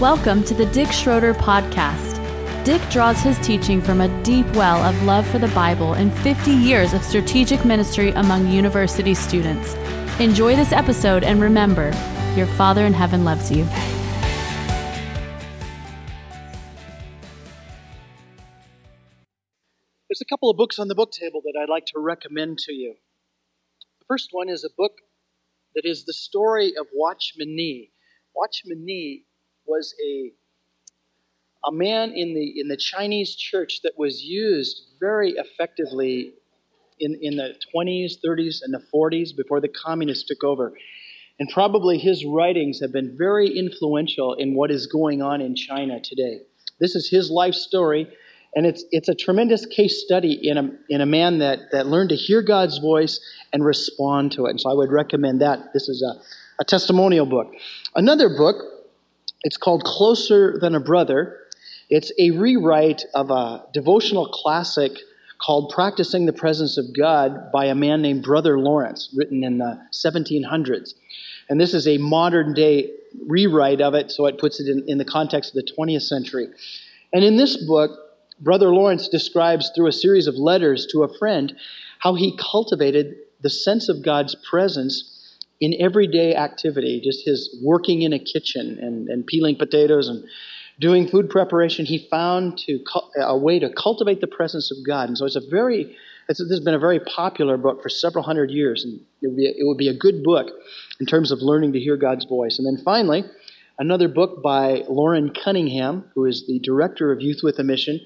[0.00, 2.14] Welcome to the Dick Schroeder Podcast.
[2.64, 6.52] Dick draws his teaching from a deep well of love for the Bible and 50
[6.52, 9.74] years of strategic ministry among university students.
[10.20, 11.86] Enjoy this episode and remember,
[12.36, 13.64] your Father in heaven loves you.
[20.08, 22.72] There's a couple of books on the book table that I'd like to recommend to
[22.72, 22.94] you.
[23.98, 24.92] The first one is a book
[25.74, 27.90] that is the story of Watchman Nee.
[28.32, 29.24] Watchman Nee
[29.68, 30.32] was a
[31.64, 36.34] a man in the in the Chinese church that was used very effectively
[37.00, 40.72] in, in the 20s, 30s, and the 40s before the communists took over.
[41.38, 46.00] And probably his writings have been very influential in what is going on in China
[46.00, 46.40] today.
[46.80, 48.08] This is his life story,
[48.54, 52.10] and it's, it's a tremendous case study in a, in a man that, that learned
[52.10, 53.20] to hear God's voice
[53.52, 54.50] and respond to it.
[54.50, 55.72] And so I would recommend that.
[55.72, 56.20] This is a,
[56.60, 57.52] a testimonial book.
[57.94, 58.56] Another book,
[59.42, 61.38] it's called Closer Than a Brother.
[61.88, 64.92] It's a rewrite of a devotional classic
[65.44, 69.80] called Practicing the Presence of God by a man named Brother Lawrence, written in the
[69.92, 70.94] 1700s.
[71.48, 72.90] And this is a modern day
[73.26, 76.48] rewrite of it, so it puts it in, in the context of the 20th century.
[77.12, 77.92] And in this book,
[78.40, 81.56] Brother Lawrence describes through a series of letters to a friend
[82.00, 85.17] how he cultivated the sense of God's presence
[85.60, 90.24] in everyday activity, just his working in a kitchen and, and peeling potatoes and
[90.78, 92.78] doing food preparation, he found to
[93.20, 95.08] a way to cultivate the presence of God.
[95.08, 95.96] And so it's a very,
[96.28, 99.36] it's, this has been a very popular book for several hundred years, and it would,
[99.36, 100.46] be, it would be a good book
[101.00, 102.58] in terms of learning to hear God's voice.
[102.58, 103.24] And then finally,
[103.78, 108.00] another book by Loren Cunningham, who is the director of Youth with a Mission.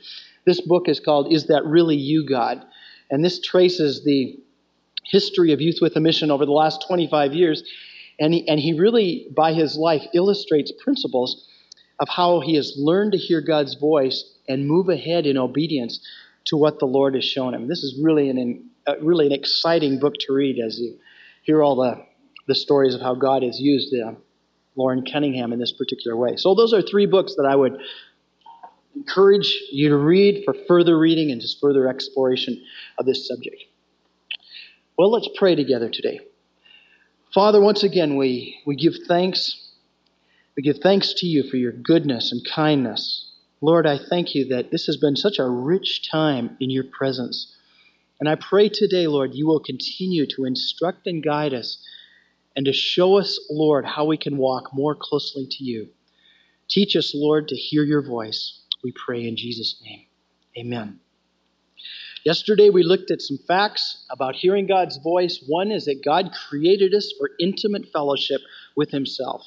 [0.46, 2.64] This book is called Is That Really You, God?
[3.10, 4.38] And this traces the
[5.04, 7.62] history of Youth with a Mission over the last 25 years.
[8.18, 11.46] And he, and he really, by his life, illustrates principles
[11.98, 16.00] of how he has learned to hear God's voice and move ahead in obedience
[16.46, 17.68] to what the Lord has shown him.
[17.68, 20.98] This is really an, uh, really an exciting book to read as you
[21.42, 22.04] hear all the,
[22.48, 24.12] the stories of how God has used uh,
[24.76, 26.36] Loren Cunningham in this particular way.
[26.36, 27.78] So, those are three books that I would
[28.96, 32.62] encourage you to read for further reading and just further exploration
[32.98, 33.62] of this subject.
[34.98, 36.20] Well, let's pray together today.
[37.34, 39.62] Father, once again, we, we give thanks
[40.56, 43.30] we give thanks to you for your goodness and kindness.
[43.60, 47.56] Lord, I thank you that this has been such a rich time in your presence.
[48.20, 51.78] And I pray today, Lord, you will continue to instruct and guide us
[52.54, 55.88] and to show us, Lord, how we can walk more closely to you.
[56.68, 58.60] Teach us, Lord, to hear your voice.
[58.84, 60.06] We pray in Jesus' name.
[60.58, 61.00] Amen.
[62.24, 65.42] Yesterday, we looked at some facts about hearing God's voice.
[65.48, 68.40] One is that God created us for intimate fellowship
[68.76, 69.44] with Himself.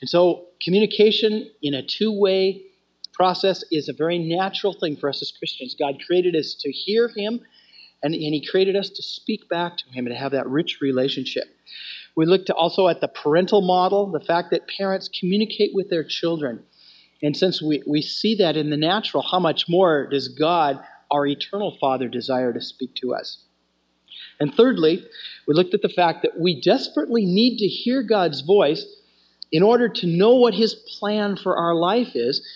[0.00, 2.62] And so, communication in a two way
[3.12, 5.76] process is a very natural thing for us as Christians.
[5.78, 7.40] God created us to hear Him,
[8.02, 10.78] and, and He created us to speak back to Him and to have that rich
[10.80, 11.44] relationship.
[12.16, 16.64] We looked also at the parental model, the fact that parents communicate with their children.
[17.22, 21.26] And since we, we see that in the natural, how much more does God, our
[21.26, 23.44] eternal Father, desire to speak to us?
[24.38, 25.04] And thirdly,
[25.46, 28.86] we looked at the fact that we desperately need to hear God's voice
[29.52, 32.46] in order to know what His plan for our life is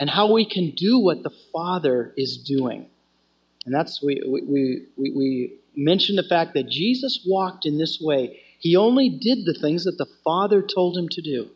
[0.00, 2.86] and how we can do what the Father is doing.
[3.64, 8.40] And that's, we, we, we, we mentioned the fact that Jesus walked in this way.
[8.58, 11.50] He only did the things that the Father told him to do.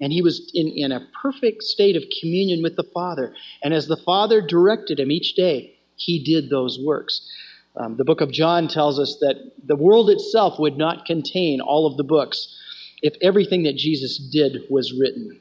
[0.00, 3.34] And he was in, in a perfect state of communion with the Father.
[3.62, 7.20] And as the Father directed him each day, he did those works.
[7.76, 11.86] Um, the book of John tells us that the world itself would not contain all
[11.86, 12.56] of the books
[13.02, 15.38] if everything that Jesus did was written.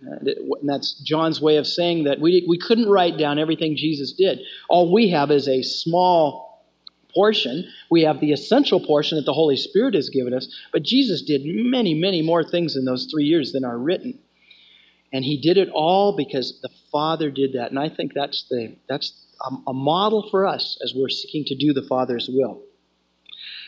[0.59, 4.39] And that's John's way of saying that we, we couldn't write down everything Jesus did.
[4.69, 6.65] All we have is a small
[7.15, 7.67] portion.
[7.89, 11.41] We have the essential portion that the Holy Spirit has given us, but Jesus did
[11.43, 14.19] many, many more things in those three years than are written.
[15.11, 17.71] And he did it all because the Father did that.
[17.71, 21.55] And I think that's, the, that's a, a model for us as we're seeking to
[21.55, 22.61] do the Father's will.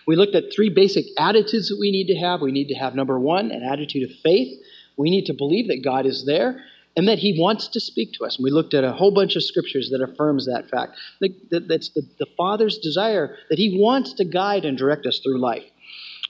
[0.08, 2.42] We looked at three basic attitudes that we need to have.
[2.42, 4.58] We need to have, number one, an attitude of faith.
[4.98, 6.64] We need to believe that God is there
[6.98, 8.38] and that He wants to speak to us.
[8.38, 10.98] And we looked at a whole bunch of scriptures that affirms that fact.
[11.22, 15.64] That's the, the Father's desire that He wants to guide and direct us through life.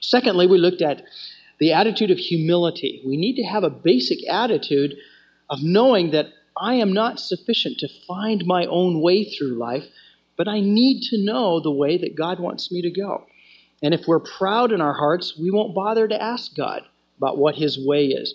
[0.01, 1.03] Secondly, we looked at
[1.59, 3.01] the attitude of humility.
[3.05, 4.95] We need to have a basic attitude
[5.49, 9.85] of knowing that I am not sufficient to find my own way through life,
[10.37, 13.25] but I need to know the way that God wants me to go.
[13.81, 16.81] And if we're proud in our hearts, we won't bother to ask God
[17.17, 18.33] about what His way is.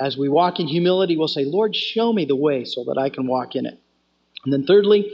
[0.00, 3.10] as we walk in humility, we'll say, Lord, show me the way so that I
[3.10, 3.80] can walk in it.
[4.44, 5.10] And then, thirdly,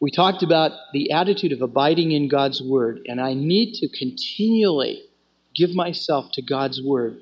[0.00, 5.02] we talked about the attitude of abiding in God's Word, and I need to continually
[5.54, 7.20] give myself to God's Word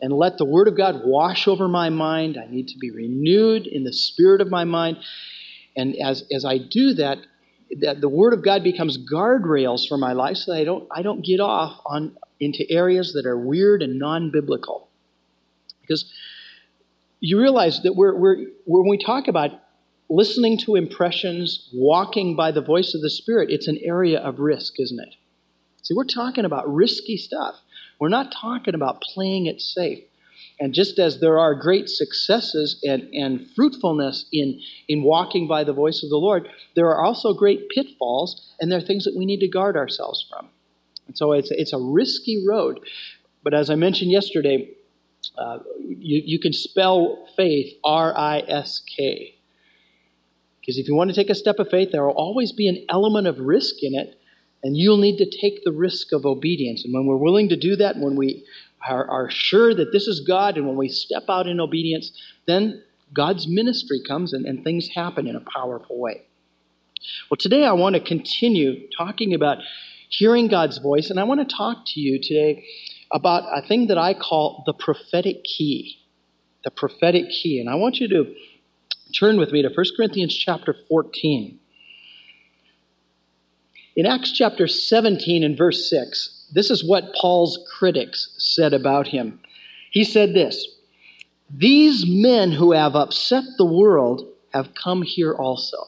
[0.00, 2.36] and let the Word of God wash over my mind.
[2.38, 4.98] I need to be renewed in the spirit of my mind.
[5.76, 7.18] And as, as I do that,
[7.80, 11.02] that the Word of God becomes guardrails for my life so that I don't, I
[11.02, 14.88] don't get off on, into areas that are weird and non biblical.
[15.80, 16.12] Because
[17.20, 19.50] you realize that we're, we're, when we talk about
[20.08, 24.74] listening to impressions, walking by the voice of the Spirit, it's an area of risk,
[24.78, 25.14] isn't it?
[25.82, 27.54] See, we're talking about risky stuff.
[27.98, 30.04] We're not talking about playing it safe.
[30.58, 35.72] And just as there are great successes and, and fruitfulness in, in walking by the
[35.72, 39.26] voice of the Lord, there are also great pitfalls, and there are things that we
[39.26, 40.48] need to guard ourselves from.
[41.06, 42.80] And so it's, it's a risky road.
[43.42, 44.70] But as I mentioned yesterday,
[45.36, 49.34] uh, you, you can spell faith R I S K.
[50.60, 52.86] Because if you want to take a step of faith, there will always be an
[52.88, 54.18] element of risk in it,
[54.62, 56.84] and you'll need to take the risk of obedience.
[56.84, 58.44] And when we're willing to do that, when we
[58.88, 62.12] are, are sure that this is God, and when we step out in obedience,
[62.46, 62.82] then
[63.12, 66.22] God's ministry comes and, and things happen in a powerful way.
[67.30, 69.58] Well, today I want to continue talking about
[70.08, 72.64] hearing God's voice, and I want to talk to you today
[73.12, 75.98] about a thing that I call the prophetic key.
[76.64, 77.60] The prophetic key.
[77.60, 78.34] And I want you to
[79.18, 81.60] turn with me to 1 Corinthians chapter 14.
[83.96, 89.40] In Acts chapter 17 and verse 6, this is what Paul's critics said about him.
[89.90, 90.68] He said this
[91.50, 95.78] These men who have upset the world have come here also.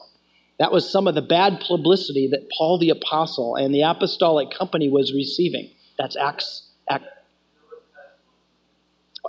[0.57, 4.89] That was some of the bad publicity that Paul the Apostle and the apostolic company
[4.89, 5.69] was receiving.
[5.97, 7.05] That's Acts, Acts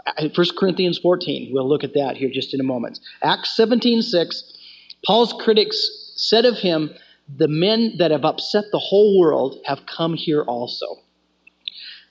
[0.07, 1.51] uh, 1 Corinthians 14.
[1.53, 2.99] We'll look at that here just in a moment.
[3.23, 4.57] Acts 17 6.
[5.05, 6.91] Paul's critics said of him,
[7.37, 10.87] The men that have upset the whole world have come here also.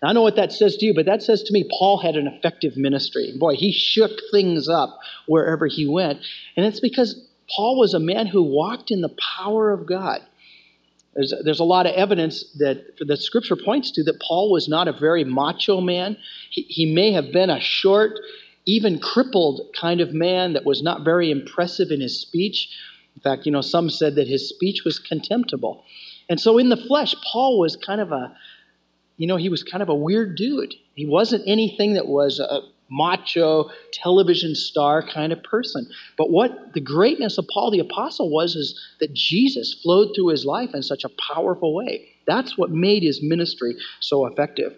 [0.01, 2.16] Now, I know what that says to you, but that says to me Paul had
[2.16, 3.33] an effective ministry.
[3.38, 6.19] Boy, he shook things up wherever he went.
[6.56, 7.21] And it's because
[7.56, 10.21] Paul was a man who walked in the power of God.
[11.16, 14.88] There's, there's a lot of evidence that the scripture points to that Paul was not
[14.88, 16.18] a very macho man.
[16.50, 18.13] He, he may have been a short,
[18.66, 22.69] even crippled kind of man that was not very impressive in his speech.
[23.19, 25.83] In fact, you know, some said that his speech was contemptible.
[26.30, 28.33] And so in the flesh, Paul was kind of a,
[29.18, 30.74] you know, he was kind of a weird dude.
[30.95, 35.88] He wasn't anything that was a, macho television star kind of person.
[36.18, 40.44] But what the greatness of Paul the Apostle was is that Jesus flowed through his
[40.44, 42.07] life in such a powerful way.
[42.25, 44.75] That's what made his ministry so effective.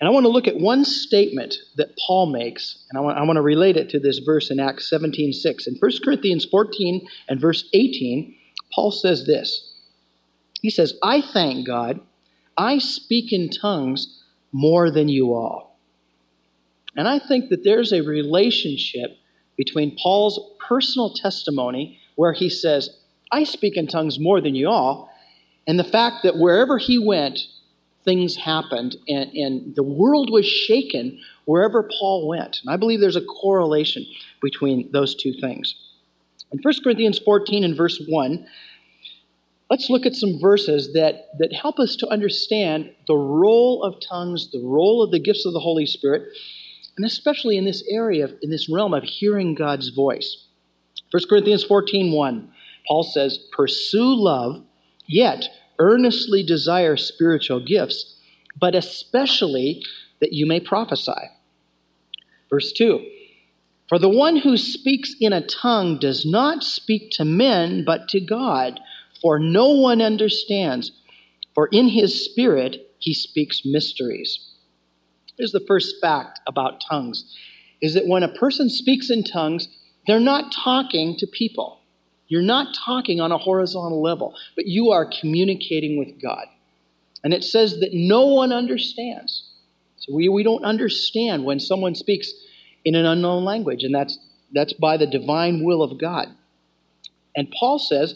[0.00, 3.22] And I want to look at one statement that Paul makes, and I want, I
[3.22, 5.66] want to relate it to this verse in Acts 17 6.
[5.66, 8.34] In 1 Corinthians 14 and verse 18,
[8.74, 9.74] Paul says this
[10.62, 12.00] He says, I thank God,
[12.56, 15.78] I speak in tongues more than you all.
[16.96, 19.16] And I think that there's a relationship
[19.56, 22.90] between Paul's personal testimony, where he says,
[23.30, 25.10] I speak in tongues more than you all,
[25.66, 27.38] and the fact that wherever he went,
[28.04, 32.60] things happened, and, and the world was shaken wherever Paul went.
[32.62, 34.06] And I believe there's a correlation
[34.40, 35.74] between those two things.
[36.52, 38.46] In 1 Corinthians 14 and verse 1,
[39.70, 44.50] let's look at some verses that, that help us to understand the role of tongues,
[44.50, 46.22] the role of the gifts of the Holy Spirit,
[46.96, 50.46] and especially in this area, in this realm of hearing God's voice.
[51.12, 52.52] 1 Corinthians 14 1,
[52.88, 54.64] Paul says, Pursue love,
[55.06, 55.48] yet
[55.80, 58.14] earnestly desire spiritual gifts,
[58.58, 59.82] but especially
[60.20, 61.30] that you may prophesy.
[62.50, 63.04] Verse 2
[63.88, 68.20] For the one who speaks in a tongue does not speak to men, but to
[68.20, 68.78] God,
[69.20, 70.92] for no one understands.
[71.54, 74.38] For in his spirit he speaks mysteries.
[75.36, 77.36] Here's the first fact about tongues
[77.80, 79.68] is that when a person speaks in tongues,
[80.06, 81.79] they're not talking to people.
[82.30, 86.46] You're not talking on a horizontal level, but you are communicating with God.
[87.24, 89.50] And it says that no one understands.
[89.96, 92.32] So we, we don't understand when someone speaks
[92.84, 94.16] in an unknown language, and that's,
[94.54, 96.28] that's by the divine will of God.
[97.34, 98.14] And Paul says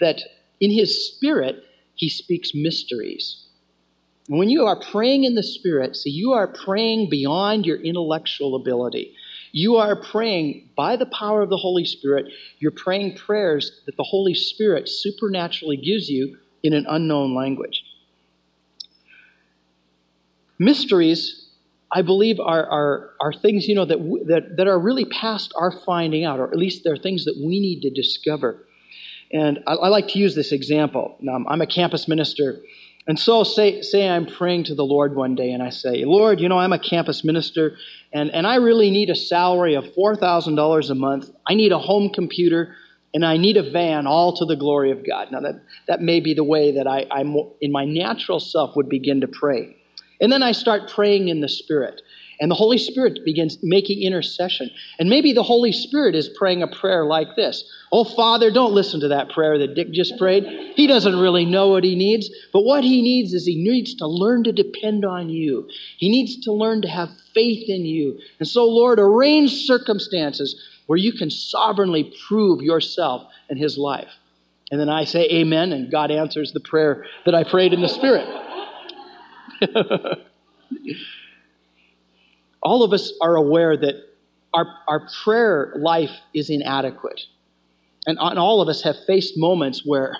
[0.00, 0.20] that
[0.60, 1.62] in his spirit,
[1.94, 3.46] he speaks mysteries.
[4.28, 9.14] When you are praying in the Spirit, see, you are praying beyond your intellectual ability.
[9.52, 12.26] You are praying by the power of the Holy Spirit.
[12.58, 17.84] You're praying prayers that the Holy Spirit supernaturally gives you in an unknown language.
[20.58, 21.42] Mysteries
[21.94, 25.70] I believe are, are, are things, you know, that, that, that are really past our
[25.70, 28.64] finding out, or at least they're things that we need to discover.
[29.30, 31.18] And I, I like to use this example.
[31.48, 32.60] I'm a campus minister.
[33.06, 36.40] And so say, say I'm praying to the Lord one day and I say, Lord,
[36.40, 37.76] you know, I'm a campus minister
[38.12, 41.30] and, and I really need a salary of $4,000 a month.
[41.46, 42.76] I need a home computer
[43.12, 45.32] and I need a van all to the glory of God.
[45.32, 48.88] Now, that, that may be the way that I, I'm in my natural self would
[48.88, 49.76] begin to pray.
[50.20, 52.00] And then I start praying in the Spirit.
[52.42, 54.68] And the Holy Spirit begins making intercession.
[54.98, 58.98] And maybe the Holy Spirit is praying a prayer like this Oh, Father, don't listen
[59.00, 60.42] to that prayer that Dick just prayed.
[60.74, 62.28] He doesn't really know what he needs.
[62.52, 65.68] But what he needs is he needs to learn to depend on you.
[65.98, 68.18] He needs to learn to have faith in you.
[68.40, 74.10] And so, Lord, arrange circumstances where you can sovereignly prove yourself in his life.
[74.72, 77.88] And then I say amen, and God answers the prayer that I prayed in the
[77.88, 78.26] Spirit.
[82.62, 83.94] all of us are aware that
[84.54, 87.20] our, our prayer life is inadequate.
[88.06, 90.16] And, and all of us have faced moments where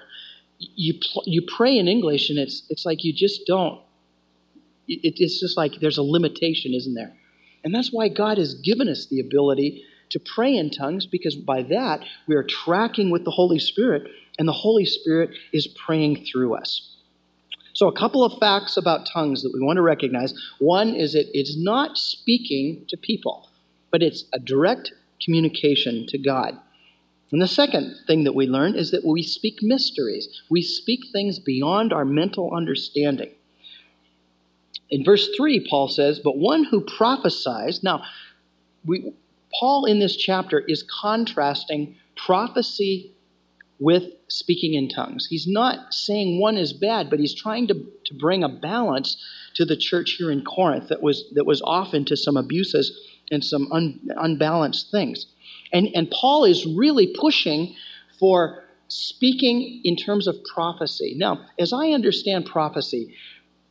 [0.59, 0.95] you,
[1.25, 3.81] you pray in English and it's, it's like you just don't.
[4.89, 7.13] It, it's just like there's a limitation, isn't there?
[7.65, 11.63] And that's why God has given us the ability to pray in tongues because by
[11.63, 16.55] that we are tracking with the Holy Spirit and the Holy Spirit is praying through
[16.55, 16.92] us.
[17.75, 20.35] So, a couple of facts about tongues that we want to recognize.
[20.59, 23.49] One is that it's not speaking to people,
[23.91, 26.59] but it's a direct communication to God.
[27.31, 30.29] And the second thing that we learn is that we speak mysteries.
[30.51, 33.31] We speak things beyond our mental understanding.
[34.91, 37.83] In verse 3, Paul says, But one who prophesies.
[37.83, 38.05] Now,
[38.85, 39.15] we,
[39.59, 43.12] Paul in this chapter is contrasting prophecy
[43.83, 45.27] with speaking in tongues.
[45.29, 49.17] He's not saying one is bad, but he's trying to, to bring a balance
[49.55, 52.97] to the church here in Corinth that was, that was often to some abuses
[53.33, 55.27] and some un, unbalanced things.
[55.73, 57.75] And, and Paul is really pushing
[58.21, 61.15] for speaking in terms of prophecy.
[61.17, 63.17] Now, as I understand prophecy,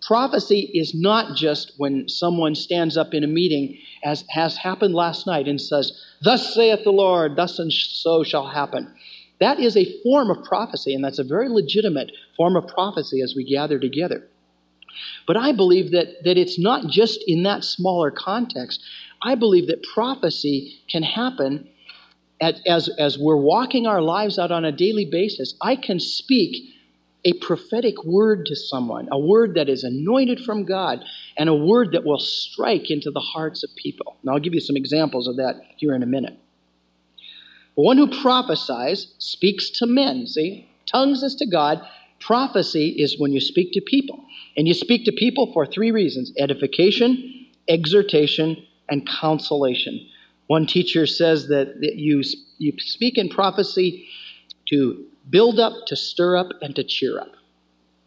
[0.01, 5.25] prophecy is not just when someone stands up in a meeting, as has happened last
[5.25, 8.93] night, and says, Thus saith the Lord, thus and so shall happen.
[9.41, 13.33] That is a form of prophecy, and that's a very legitimate form of prophecy as
[13.35, 14.27] we gather together.
[15.25, 18.81] But I believe that, that it's not just in that smaller context.
[19.23, 21.67] I believe that prophecy can happen
[22.39, 25.55] as, as, as we're walking our lives out on a daily basis.
[25.61, 26.75] I can speak
[27.25, 31.03] a prophetic word to someone, a word that is anointed from God,
[31.37, 34.17] and a word that will strike into the hearts of people.
[34.23, 36.37] Now, I'll give you some examples of that here in a minute.
[37.81, 40.27] One who prophesies speaks to men.
[40.27, 41.81] See, tongues is to God.
[42.19, 44.23] Prophecy is when you speak to people.
[44.55, 50.07] And you speak to people for three reasons edification, exhortation, and consolation.
[50.45, 52.21] One teacher says that, that you,
[52.59, 54.07] you speak in prophecy
[54.69, 57.31] to build up, to stir up, and to cheer up.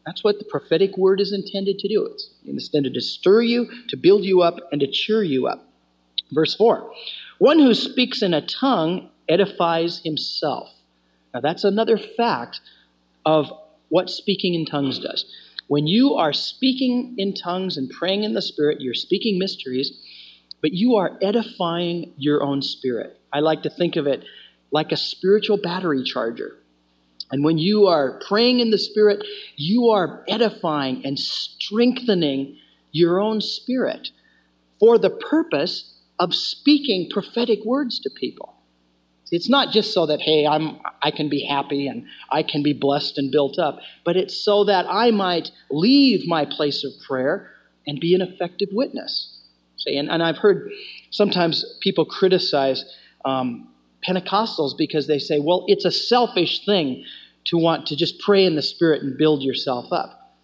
[0.07, 2.07] That's what the prophetic word is intended to do.
[2.12, 5.66] It's intended to stir you, to build you up, and to cheer you up.
[6.31, 6.93] Verse 4
[7.38, 10.71] One who speaks in a tongue edifies himself.
[11.33, 12.61] Now, that's another fact
[13.26, 13.50] of
[13.88, 15.25] what speaking in tongues does.
[15.66, 19.93] When you are speaking in tongues and praying in the Spirit, you're speaking mysteries,
[20.61, 23.19] but you are edifying your own spirit.
[23.33, 24.25] I like to think of it
[24.71, 26.57] like a spiritual battery charger.
[27.31, 29.25] And when you are praying in the Spirit,
[29.57, 32.59] you are edifying and strengthening
[32.93, 34.09] your own spirit
[34.78, 38.54] for the purpose of speaking prophetic words to people.
[39.31, 42.73] It's not just so that, hey, I'm, I can be happy and I can be
[42.73, 47.50] blessed and built up, but it's so that I might leave my place of prayer
[47.87, 49.40] and be an effective witness.
[49.78, 50.71] See, and, and I've heard
[51.11, 52.85] sometimes people criticize
[53.25, 53.69] um,
[54.07, 57.04] Pentecostals because they say, well, it's a selfish thing
[57.47, 60.37] to want to just pray in the Spirit and build yourself up.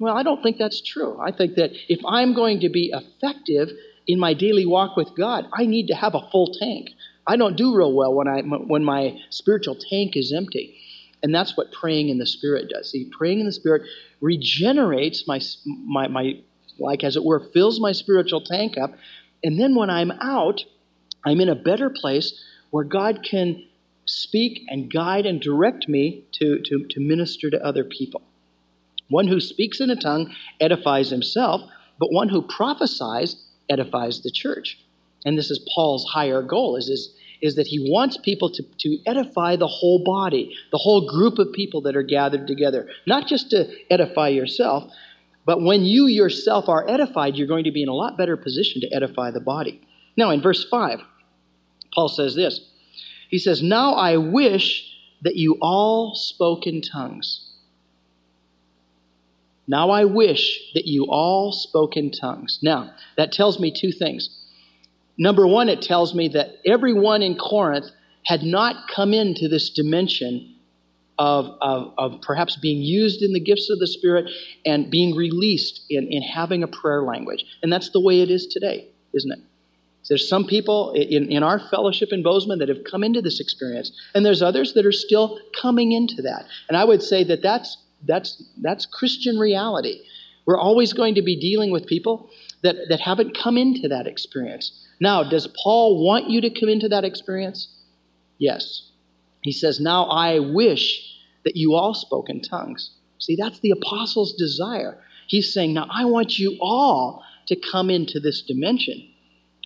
[0.00, 1.20] Well, I don't think that's true.
[1.20, 3.70] I think that if I'm going to be effective
[4.06, 6.88] in my daily walk with God, I need to have a full tank.
[7.30, 10.76] I don't do real well when I when my spiritual tank is empty.
[11.22, 12.90] And that's what praying in the Spirit does.
[12.90, 13.82] See, praying in the Spirit
[14.20, 16.40] regenerates my, my, my,
[16.78, 18.94] like as it were, fills my spiritual tank up.
[19.44, 20.64] And then when I'm out,
[21.24, 23.64] I'm in a better place where God can
[24.06, 28.22] speak and guide and direct me to, to, to minister to other people.
[29.08, 31.60] One who speaks in a tongue edifies himself,
[32.00, 34.78] but one who prophesies edifies the church.
[35.24, 38.98] And this is Paul's higher goal, is, is, is that he wants people to, to
[39.06, 42.88] edify the whole body, the whole group of people that are gathered together.
[43.06, 44.92] Not just to edify yourself,
[45.46, 48.80] But when you yourself are edified, you're going to be in a lot better position
[48.82, 49.80] to edify the body.
[50.16, 51.00] Now, in verse 5,
[51.94, 52.60] Paul says this
[53.30, 54.86] He says, Now I wish
[55.22, 57.46] that you all spoke in tongues.
[59.66, 62.58] Now I wish that you all spoke in tongues.
[62.62, 64.39] Now, that tells me two things.
[65.18, 67.86] Number one, it tells me that everyone in Corinth
[68.24, 70.56] had not come into this dimension
[71.18, 74.30] of, of, of, perhaps being used in the gifts of the Spirit
[74.64, 77.44] and being released in, in having a prayer language.
[77.62, 79.38] And that's the way it is today, isn't it?
[80.08, 83.92] There's some people in, in our fellowship in Bozeman that have come into this experience,
[84.14, 86.46] and there's others that are still coming into that.
[86.68, 87.76] And I would say that that's,
[88.06, 90.00] that's, that's Christian reality.
[90.46, 92.30] We're always going to be dealing with people
[92.62, 94.86] that, that haven't come into that experience.
[95.00, 97.68] Now, does Paul want you to come into that experience?
[98.38, 98.90] Yes.
[99.42, 102.90] He says, Now I wish that you all spoke in tongues.
[103.18, 104.98] See, that's the apostle's desire.
[105.26, 109.08] He's saying, Now I want you all to come into this dimension.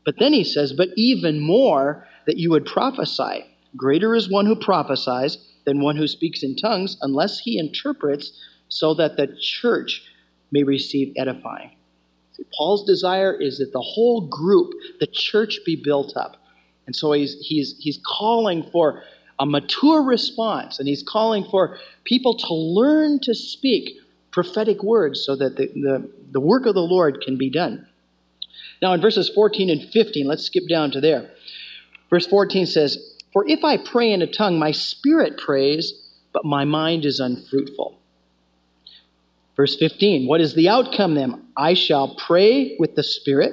[0.04, 3.44] But then he says, But even more that you would prophesy.
[3.76, 8.32] Greater is one who prophesies than one who speaks in tongues, unless he interprets,
[8.68, 10.02] so that the church
[10.52, 11.72] may receive edifying.
[12.56, 16.36] Paul's desire is that the whole group, the church, be built up.
[16.86, 19.02] And so he's, he's, he's calling for
[19.38, 23.98] a mature response, and he's calling for people to learn to speak
[24.30, 27.86] prophetic words so that the, the, the work of the Lord can be done.
[28.82, 31.30] Now, in verses 14 and 15, let's skip down to there.
[32.10, 32.98] Verse 14 says,
[33.32, 35.94] For if I pray in a tongue, my spirit prays,
[36.32, 37.98] but my mind is unfruitful.
[39.56, 41.42] Verse 15, what is the outcome then?
[41.56, 43.52] I shall pray with the spirit,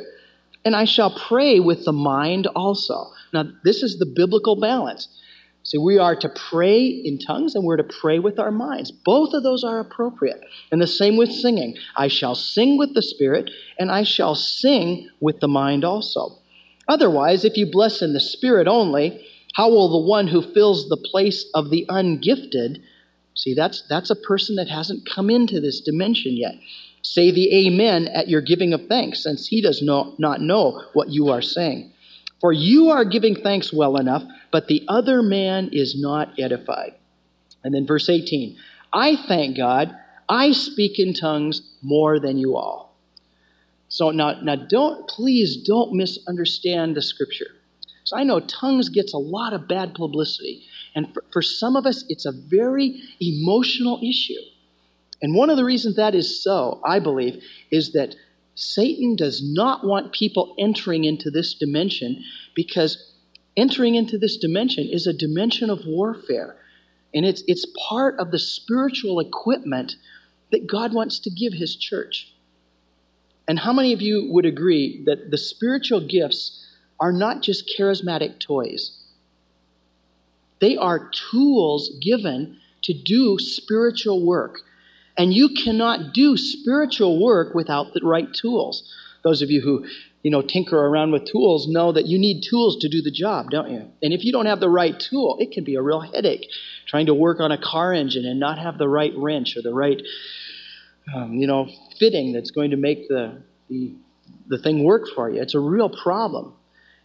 [0.66, 3.12] and I shall pray with the mind also.
[3.34, 5.08] Now, this is the biblical balance.
[5.64, 8.92] See, we are to pray in tongues and we're to pray with our minds.
[8.92, 10.42] Both of those are appropriate.
[10.72, 11.78] And the same with singing.
[11.96, 16.40] I shall sing with the Spirit and I shall sing with the mind also.
[16.88, 20.98] Otherwise, if you bless in the Spirit only, how will the one who fills the
[20.98, 22.82] place of the ungifted,
[23.36, 26.56] see, that's, that's a person that hasn't come into this dimension yet,
[27.02, 31.10] say the Amen at your giving of thanks, since he does not not know what
[31.10, 31.92] you are saying.
[32.40, 36.96] For you are giving thanks well enough, but the other man is not edified.
[37.64, 38.58] And then verse 18
[38.94, 39.96] I thank God,
[40.28, 42.98] I speak in tongues more than you all.
[43.90, 47.48] So now, now don't, please don't misunderstand the scripture.
[48.06, 50.64] So I know tongues gets a lot of bad publicity.
[50.96, 54.42] And for, for some of us, it's a very emotional issue.
[55.22, 58.16] And one of the reasons that is so, I believe, is that
[58.56, 62.24] Satan does not want people entering into this dimension
[62.56, 63.12] because
[63.56, 66.58] entering into this dimension is a dimension of warfare.
[67.14, 69.96] And it's, it's part of the spiritual equipment
[70.52, 72.34] that God wants to give his church.
[73.48, 76.66] And how many of you would agree that the spiritual gifts
[77.00, 78.98] are not just charismatic toys?
[80.62, 84.60] They are tools given to do spiritual work.
[85.18, 88.90] And you cannot do spiritual work without the right tools.
[89.24, 89.86] Those of you who,
[90.24, 93.50] you know, tinker around with tools know that you need tools to do the job,
[93.50, 93.88] don't you?
[94.02, 96.48] And if you don't have the right tool, it can be a real headache
[96.88, 99.74] trying to work on a car engine and not have the right wrench or the
[99.74, 100.02] right,
[101.14, 101.70] um, you know,
[102.00, 103.94] fitting that's going to make the, the,
[104.48, 105.42] the thing work for you.
[105.42, 106.54] It's a real problem.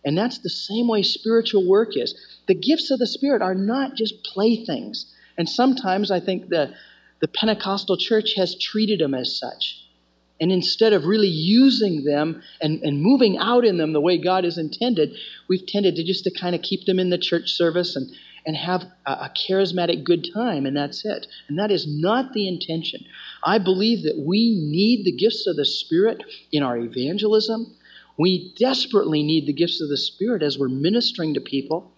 [0.05, 2.15] And that's the same way spiritual work is.
[2.47, 5.13] The gifts of the Spirit are not just playthings.
[5.37, 6.75] And sometimes I think the
[7.21, 9.83] the Pentecostal church has treated them as such.
[10.39, 14.45] And instead of really using them and, and moving out in them the way God
[14.45, 15.17] has intended,
[15.49, 18.11] we've tended to just to kind of keep them in the church service and,
[18.45, 21.27] and have a, a charismatic good time, and that's it.
[21.49, 23.01] And that is not the intention.
[23.43, 27.75] I believe that we need the gifts of the Spirit in our evangelism.
[28.19, 31.93] We desperately need the gifts of the Spirit as we're ministering to people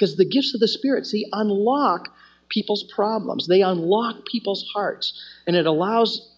[0.00, 2.08] because the gifts of the Spirit, see, unlock
[2.48, 3.46] people's problems.
[3.46, 5.12] They unlock people's hearts.
[5.46, 6.28] And it allows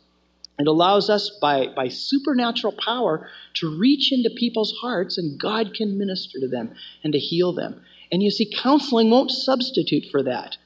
[0.59, 5.97] it allows us by, by supernatural power to reach into people's hearts and God can
[5.97, 7.81] minister to them and to heal them.
[8.13, 10.59] And you see, counseling won't substitute for that.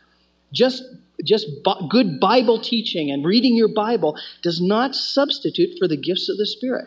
[0.53, 0.83] Just,
[1.25, 1.47] just
[1.89, 6.47] good Bible teaching and reading your Bible does not substitute for the gifts of the
[6.47, 6.87] Spirit.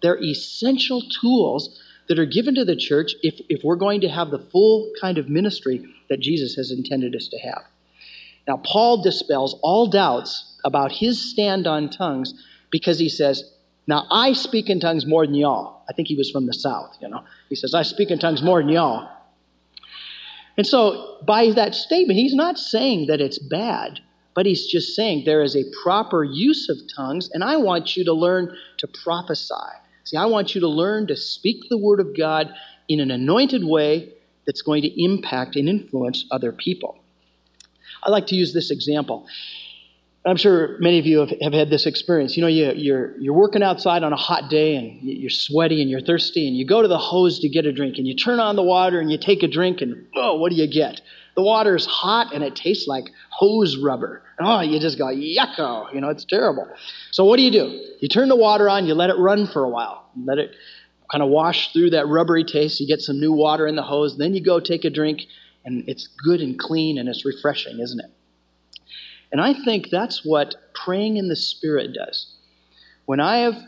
[0.00, 4.30] They're essential tools that are given to the church if, if we're going to have
[4.30, 7.62] the full kind of ministry that Jesus has intended us to have.
[8.46, 12.32] Now, Paul dispels all doubts about his stand on tongues
[12.70, 13.52] because he says,
[13.86, 15.82] Now I speak in tongues more than y'all.
[15.88, 17.24] I think he was from the South, you know.
[17.50, 19.08] He says, I speak in tongues more than y'all.
[20.56, 24.00] And so, by that statement, he's not saying that it's bad,
[24.34, 28.04] but he's just saying there is a proper use of tongues, and I want you
[28.04, 29.54] to learn to prophesy.
[30.08, 32.48] See, I want you to learn to speak the word of God
[32.88, 34.14] in an anointed way
[34.46, 36.98] that's going to impact and influence other people.
[38.02, 39.26] I like to use this example.
[40.24, 42.38] I'm sure many of you have, have had this experience.
[42.38, 45.90] You know, you, you're, you're working outside on a hot day and you're sweaty and
[45.90, 48.40] you're thirsty, and you go to the hose to get a drink, and you turn
[48.40, 51.02] on the water and you take a drink, and oh, what do you get?
[51.38, 54.24] The water is hot and it tastes like hose rubber.
[54.40, 55.94] Oh, you just go, yucko.
[55.94, 56.66] You know, it's terrible.
[57.12, 57.80] So what do you do?
[58.00, 60.10] You turn the water on, you let it run for a while.
[60.24, 60.50] Let it
[61.12, 62.80] kind of wash through that rubbery taste.
[62.80, 64.18] You get some new water in the hose.
[64.18, 65.26] Then you go take a drink,
[65.64, 68.10] and it's good and clean and it's refreshing, isn't it?
[69.30, 72.34] And I think that's what praying in the Spirit does.
[73.06, 73.62] When I have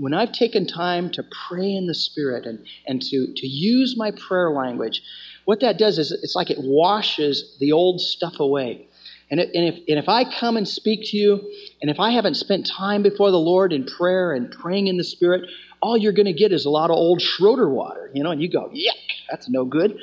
[0.00, 4.12] when I've taken time to pray in the Spirit and, and to, to use my
[4.12, 5.02] prayer language,
[5.50, 8.86] what that does is it's like it washes the old stuff away.
[9.32, 11.40] And, it, and, if, and if I come and speak to you,
[11.82, 15.02] and if I haven't spent time before the Lord in prayer and praying in the
[15.02, 15.50] Spirit,
[15.82, 18.40] all you're going to get is a lot of old Schroeder water, you know, and
[18.40, 18.94] you go, yuck,
[19.28, 19.98] that's no good.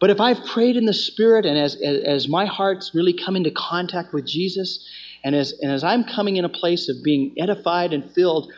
[0.00, 3.36] But if I've prayed in the Spirit and as, as, as my heart's really come
[3.36, 4.88] into contact with Jesus,
[5.22, 8.50] and as, and as I'm coming in a place of being edified and filled,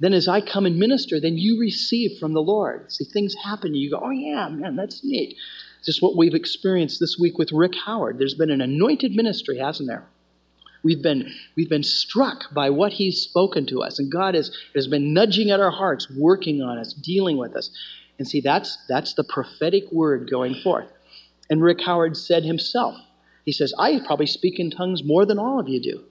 [0.00, 2.92] then as I come and minister, then you receive from the Lord.
[2.92, 3.74] See, things happen.
[3.74, 5.36] You go, oh, yeah, man, that's neat.
[5.86, 8.18] Is what we've experienced this week with Rick Howard.
[8.18, 10.06] There's been an anointed ministry, hasn't there?
[10.84, 14.86] We've been, we've been struck by what he's spoken to us, and God has, has
[14.86, 17.70] been nudging at our hearts, working on us, dealing with us.
[18.18, 20.88] And see, that's, that's the prophetic word going forth.
[21.48, 22.96] And Rick Howard said himself,
[23.46, 26.04] he says, I probably speak in tongues more than all of you do.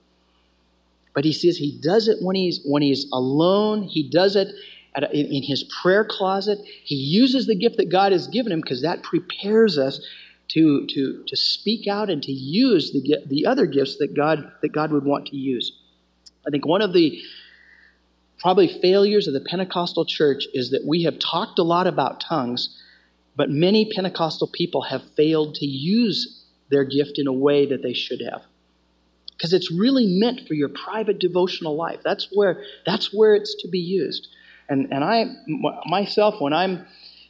[1.14, 3.82] But he says he does it when he's when he's alone.
[3.82, 4.48] He does it
[4.94, 6.58] a, in his prayer closet.
[6.84, 10.00] He uses the gift that God has given him because that prepares us
[10.48, 14.70] to, to, to speak out and to use the, the other gifts that God, that
[14.70, 15.72] God would want to use.
[16.46, 17.20] I think one of the
[18.38, 22.80] probably failures of the Pentecostal church is that we have talked a lot about tongues,
[23.36, 27.92] but many Pentecostal people have failed to use their gift in a way that they
[27.92, 28.42] should have
[29.38, 32.00] because it's really meant for your private devotional life.
[32.04, 34.28] That's where that's where it's to be used.
[34.68, 35.26] And and I
[35.86, 36.84] myself when I'm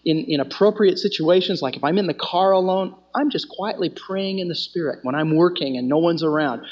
[0.05, 4.39] in, in appropriate situations, like if I'm in the car alone, I'm just quietly praying
[4.39, 5.01] in the Spirit.
[5.03, 6.63] When I'm working and no one's around,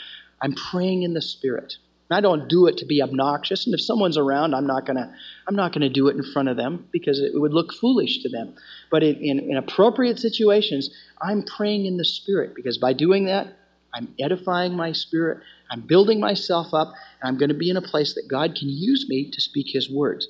[0.41, 1.77] I'm praying in the Spirit.
[2.11, 5.13] I don't do it to be obnoxious, and if someone's around, I'm not gonna
[5.47, 8.29] I'm not gonna do it in front of them because it would look foolish to
[8.29, 8.55] them.
[8.91, 13.49] But in, in, in appropriate situations, I'm praying in the Spirit because by doing that,
[13.97, 15.39] I'm edifying my spirit.
[15.71, 16.93] I'm building myself up.
[17.21, 19.69] And I'm going to be in a place that God can use me to speak
[19.71, 20.29] his words.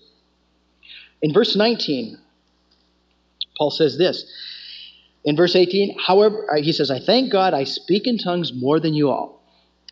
[1.20, 2.18] In verse 19,
[3.58, 4.24] Paul says this.
[5.24, 8.78] In verse 18, however, uh, he says, I thank God I speak in tongues more
[8.78, 9.42] than you all.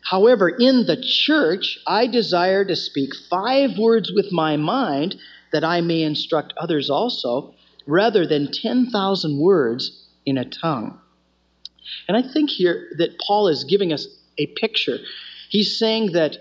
[0.09, 5.15] However, in the church, I desire to speak five words with my mind
[5.51, 7.53] that I may instruct others also,
[7.87, 10.99] rather than 10,000 words in a tongue.
[12.07, 14.97] And I think here that Paul is giving us a picture.
[15.49, 16.37] He's saying that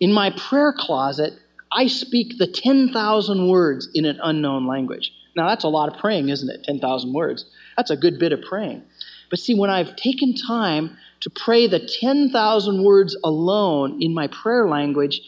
[0.00, 1.34] in my prayer closet,
[1.72, 5.12] I speak the 10,000 words in an unknown language.
[5.36, 6.64] Now, that's a lot of praying, isn't it?
[6.64, 7.44] 10,000 words.
[7.76, 8.82] That's a good bit of praying.
[9.30, 14.68] But see, when I've taken time to pray the 10,000 words alone in my prayer
[14.68, 15.20] language,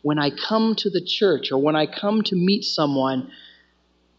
[0.00, 3.30] when I come to the church or when I come to meet someone,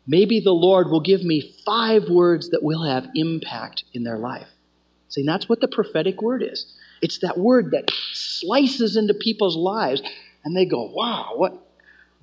[0.05, 4.47] maybe the Lord will give me five words that will have impact in their life.
[5.13, 6.65] See, that's what the prophetic word is.
[7.03, 10.01] It's that word that slices into people's lives,
[10.43, 11.53] and they go, wow, what?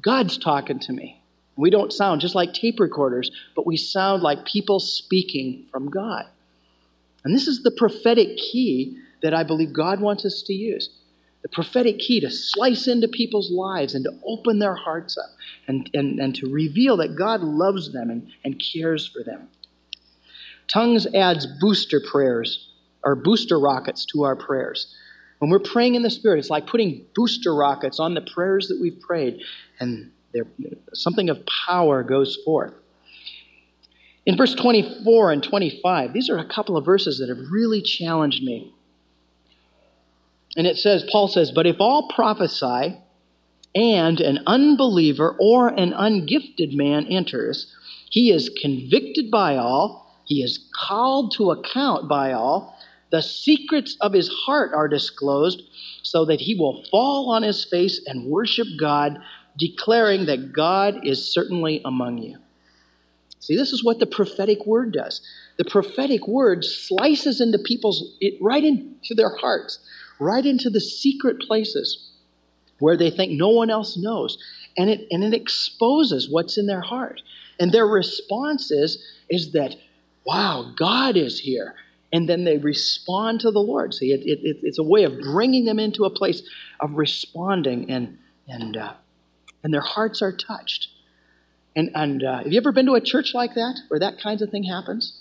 [0.02, 1.22] God's talking to me.
[1.54, 6.24] We don't sound just like tape recorders, but we sound like people speaking from God.
[7.22, 10.90] And this is the prophetic key that I believe God wants us to use.
[11.42, 15.30] The prophetic key to slice into people's lives and to open their hearts up
[15.68, 19.48] and, and, and to reveal that God loves them and, and cares for them.
[20.66, 22.69] Tongues adds booster prayers
[23.04, 24.94] or booster rockets to our prayers.
[25.38, 28.78] When we're praying in the Spirit, it's like putting booster rockets on the prayers that
[28.80, 29.40] we've prayed,
[29.78, 30.10] and
[30.92, 32.74] something of power goes forth.
[34.26, 38.42] In verse 24 and 25, these are a couple of verses that have really challenged
[38.42, 38.72] me.
[40.56, 42.98] And it says, Paul says, But if all prophesy,
[43.74, 47.74] and an unbeliever or an ungifted man enters,
[48.10, 52.76] he is convicted by all, he is called to account by all,
[53.10, 55.62] the secrets of his heart are disclosed,
[56.02, 59.18] so that he will fall on his face and worship God,
[59.58, 62.38] declaring that God is certainly among you.
[63.40, 65.20] See, this is what the prophetic word does.
[65.56, 69.78] The prophetic word slices into people's, it, right into their hearts,
[70.20, 72.10] right into the secret places
[72.78, 74.38] where they think no one else knows.
[74.76, 77.22] And it, and it exposes what's in their heart.
[77.58, 79.74] And their response is, is that,
[80.24, 81.74] wow, God is here.
[82.12, 83.94] And then they respond to the Lord.
[83.94, 86.42] See, it, it, it's a way of bringing them into a place
[86.80, 88.18] of responding, and,
[88.48, 88.94] and, uh,
[89.62, 90.88] and their hearts are touched.
[91.76, 94.42] And, and uh, have you ever been to a church like that where that kind
[94.42, 95.20] of thing happens?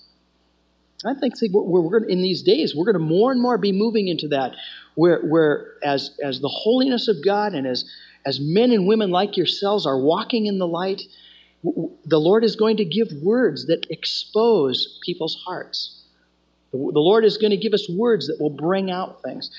[1.06, 3.72] I think see, we're, we're in these days we're going to more and more be
[3.72, 4.56] moving into that,
[4.96, 7.90] where, where as, as the holiness of God and as,
[8.26, 11.04] as men and women like yourselves are walking in the light,
[11.64, 15.99] the Lord is going to give words that expose people's hearts.
[16.72, 19.50] The, Lord is going to give us words that will bring out things.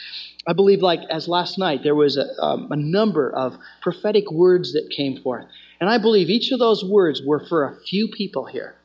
[0.47, 4.73] I believe, like as last night, there was a, um, a number of prophetic words
[4.75, 5.45] that came forth.
[5.81, 8.77] And I believe each of those words were for a few people here.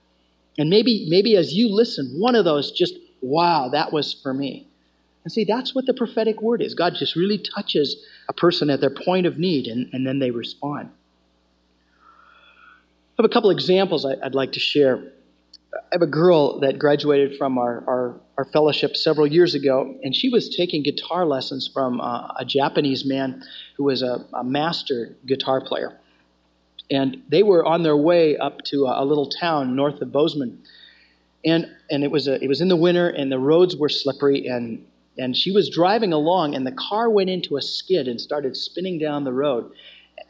[0.58, 4.68] And maybe, maybe as you listen, one of those just, wow, that was for me.
[5.24, 6.74] And see, that's what the prophetic word is.
[6.76, 7.98] God just really touches
[8.30, 10.90] a person at their point of need, and, and then they respond.
[13.18, 15.12] I have a couple examples I'd like to share.
[15.76, 20.16] I have a girl that graduated from our, our, our fellowship several years ago, and
[20.16, 23.44] she was taking guitar lessons from uh, a Japanese man
[23.76, 26.00] who was a, a master guitar player.
[26.90, 30.64] And they were on their way up to a, a little town north of Bozeman,
[31.44, 34.48] and and it was a, it was in the winter, and the roads were slippery,
[34.48, 34.86] and
[35.18, 39.00] and she was driving along, and the car went into a skid and started spinning
[39.00, 39.72] down the road,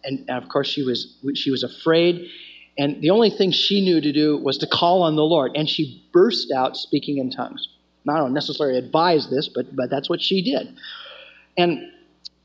[0.03, 2.29] and, and of course she was she was afraid,
[2.77, 5.69] and the only thing she knew to do was to call on the Lord, and
[5.69, 7.67] she burst out speaking in tongues.
[8.07, 10.75] I don't necessarily advise this, but but that's what she did,
[11.57, 11.91] and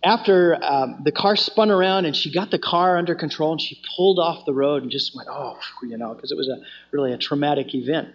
[0.02, 3.80] after um, the car spun around and she got the car under control and she
[3.96, 6.58] pulled off the road and just went, oh, you know, because it was a
[6.90, 8.08] really a traumatic event.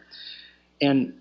[0.82, 1.13] And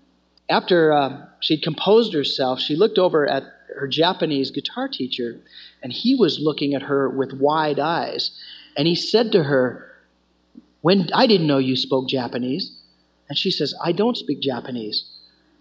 [0.49, 3.43] after uh, she'd composed herself, she looked over at
[3.75, 5.39] her Japanese guitar teacher,
[5.83, 8.31] and he was looking at her with wide eyes.
[8.77, 9.91] And he said to her,
[10.85, 12.71] "When I didn't know you spoke Japanese,"
[13.27, 15.03] and she says, "I don't speak Japanese."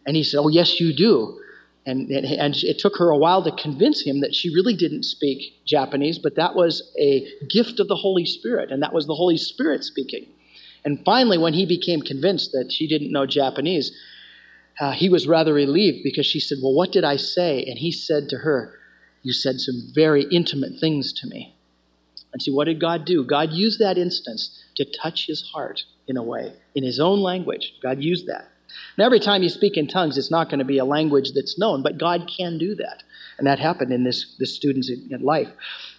[0.07, 1.41] And he said, "Oh, yes, you do."
[1.87, 5.61] And, and it took her a while to convince him that she really didn't speak
[5.65, 9.39] Japanese, but that was a gift of the Holy Spirit, and that was the Holy
[9.39, 10.27] Spirit speaking.
[10.85, 13.93] And finally, when he became convinced that she didn't know Japanese,
[14.79, 17.65] uh, he was rather relieved because she said, Well, what did I say?
[17.65, 18.79] And he said to her,
[19.23, 21.54] You said some very intimate things to me.
[22.35, 23.25] And see, what did God do?
[23.25, 27.75] God used that instance to touch his heart in a way, in his own language.
[27.81, 28.49] God used that.
[28.99, 31.57] Now, every time you speak in tongues, it's not going to be a language that's
[31.61, 33.05] known, but God can do that.
[33.39, 35.49] And that happened in this, this student's life.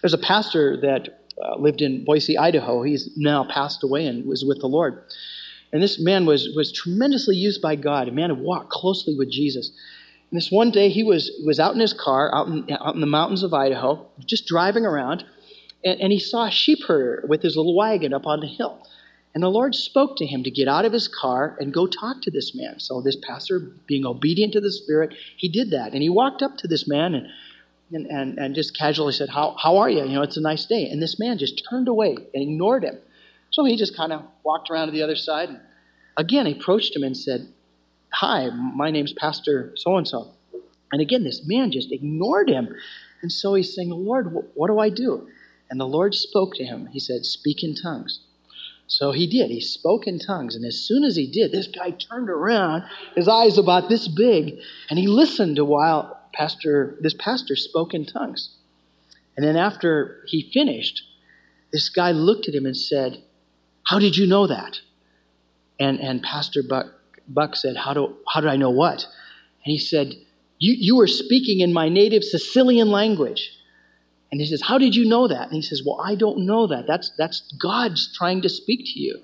[0.02, 2.82] There's a pastor that uh, lived in Boise, Idaho.
[2.82, 5.04] He's now passed away and was with the Lord.
[5.72, 9.30] And this man was, was tremendously used by God, a man who walked closely with
[9.30, 9.70] Jesus.
[10.30, 13.00] And this one day, he was, was out in his car, out in, out in
[13.00, 15.24] the mountains of Idaho, just driving around,
[15.86, 18.86] and, and he saw a sheep herder with his little wagon up on the hill.
[19.34, 22.22] And the Lord spoke to him to get out of his car and go talk
[22.22, 22.80] to this man.
[22.80, 25.92] So this pastor, being obedient to the Spirit, he did that.
[25.92, 27.28] And he walked up to this man and
[27.92, 30.04] and, and, and just casually said, how, how are you?
[30.04, 30.88] You know, it's a nice day.
[30.90, 32.98] And this man just turned away and ignored him.
[33.50, 35.50] So he just kind of walked around to the other side.
[35.50, 35.60] And
[36.16, 37.48] again, he approached him and said,
[38.12, 40.32] Hi, my name's Pastor so and so.
[40.90, 42.74] And again, this man just ignored him.
[43.22, 45.28] And so he's saying, Lord, what do I do?
[45.70, 46.86] And the Lord spoke to him.
[46.92, 48.20] He said, Speak in tongues.
[48.86, 49.50] So he did.
[49.50, 50.54] He spoke in tongues.
[50.54, 52.84] And as soon as he did, this guy turned around,
[53.16, 58.04] his eyes about this big, and he listened a while pastor this pastor spoke in
[58.04, 58.54] tongues.
[59.36, 61.02] And then after he finished,
[61.72, 63.22] this guy looked at him and said,
[63.84, 64.80] How did you know that?
[65.80, 66.86] And and Pastor Buck
[67.26, 69.04] Buck said, How do how did I know what?
[69.64, 70.14] And he said,
[70.58, 73.50] You you were speaking in my native Sicilian language.
[74.36, 75.44] And he says, How did you know that?
[75.44, 76.86] And he says, Well, I don't know that.
[76.86, 79.22] That's, that's God's trying to speak to you.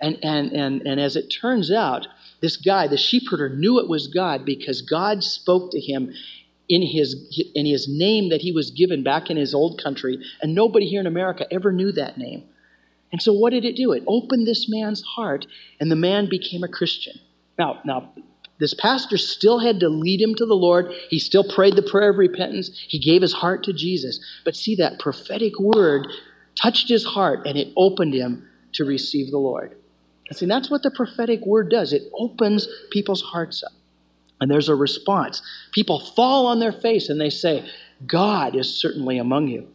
[0.00, 2.08] And, and, and, and as it turns out,
[2.40, 6.14] this guy, the sheepherder, knew it was God because God spoke to him
[6.66, 10.54] in his, in his name that he was given back in his old country, and
[10.54, 12.44] nobody here in America ever knew that name.
[13.12, 13.92] And so, what did it do?
[13.92, 15.46] It opened this man's heart,
[15.78, 17.20] and the man became a Christian.
[17.58, 18.14] Now, now
[18.58, 20.92] this pastor still had to lead him to the Lord.
[21.10, 22.70] He still prayed the prayer of repentance.
[22.88, 24.18] He gave his heart to Jesus.
[24.44, 26.08] But see, that prophetic word
[26.60, 29.76] touched his heart and it opened him to receive the Lord.
[30.28, 33.72] And see, that's what the prophetic word does it opens people's hearts up.
[34.40, 35.42] And there's a response.
[35.72, 37.68] People fall on their face and they say,
[38.06, 39.68] God is certainly among you.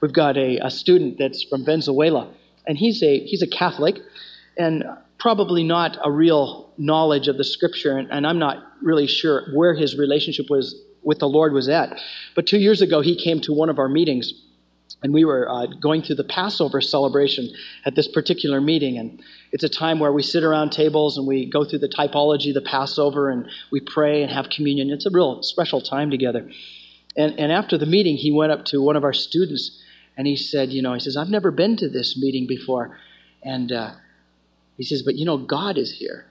[0.00, 2.30] We've got a, a student that's from Venezuela,
[2.66, 3.98] and he's a, he's a Catholic.
[4.58, 4.84] And
[5.26, 9.74] probably not a real knowledge of the scripture, and, and I'm not really sure where
[9.74, 11.98] his relationship was with the Lord was at.
[12.36, 14.32] But two years ago, he came to one of our meetings,
[15.02, 17.50] and we were uh, going through the Passover celebration
[17.84, 18.98] at this particular meeting.
[18.98, 22.54] And it's a time where we sit around tables and we go through the typology
[22.54, 24.90] the Passover and we pray and have communion.
[24.90, 26.48] It's a real special time together.
[27.16, 29.82] And, and after the meeting, he went up to one of our students
[30.16, 32.96] and he said, You know, he says, I've never been to this meeting before.
[33.42, 33.90] And uh,
[34.76, 36.26] he says, But you know, God is here.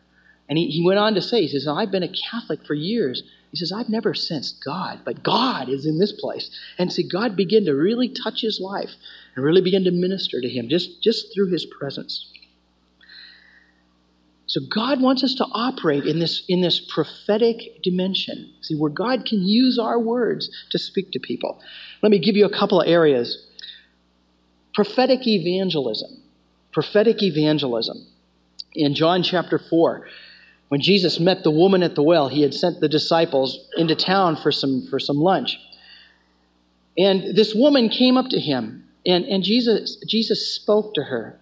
[0.47, 3.23] And he, he went on to say, He says, I've been a Catholic for years.
[3.51, 6.49] He says, I've never sensed God, but God is in this place.
[6.77, 8.91] And see, God began to really touch his life
[9.33, 12.29] and really begin to minister to him just, just through his presence.
[14.47, 18.53] So God wants us to operate in this, in this prophetic dimension.
[18.61, 21.61] See, where God can use our words to speak to people.
[22.03, 23.47] Let me give you a couple of areas.
[24.73, 26.21] Prophetic evangelism.
[26.73, 28.05] Prophetic evangelism.
[28.75, 30.07] In John chapter 4,
[30.69, 34.35] when Jesus met the woman at the well, he had sent the disciples into town
[34.35, 35.57] for some, for some lunch.
[36.97, 41.39] And this woman came up to him, and, and Jesus, Jesus spoke to her.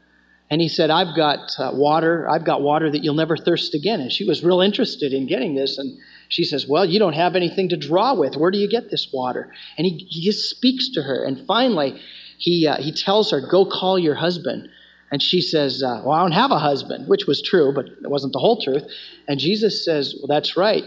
[0.49, 2.29] And he said, I've got uh, water.
[2.29, 4.01] I've got water that you'll never thirst again.
[4.01, 5.79] And she was real interested in getting this.
[5.79, 5.97] And
[6.29, 8.35] she says, Well, you don't have anything to draw with.
[8.35, 9.51] Where do you get this water?
[9.77, 11.23] And he, he just speaks to her.
[11.23, 11.99] And finally,
[12.37, 14.69] he, uh, he tells her, Go call your husband.
[15.13, 18.09] And she says, uh, Well, I don't have a husband, which was true, but it
[18.09, 18.83] wasn't the whole truth.
[19.27, 20.83] And Jesus says, Well, that's right.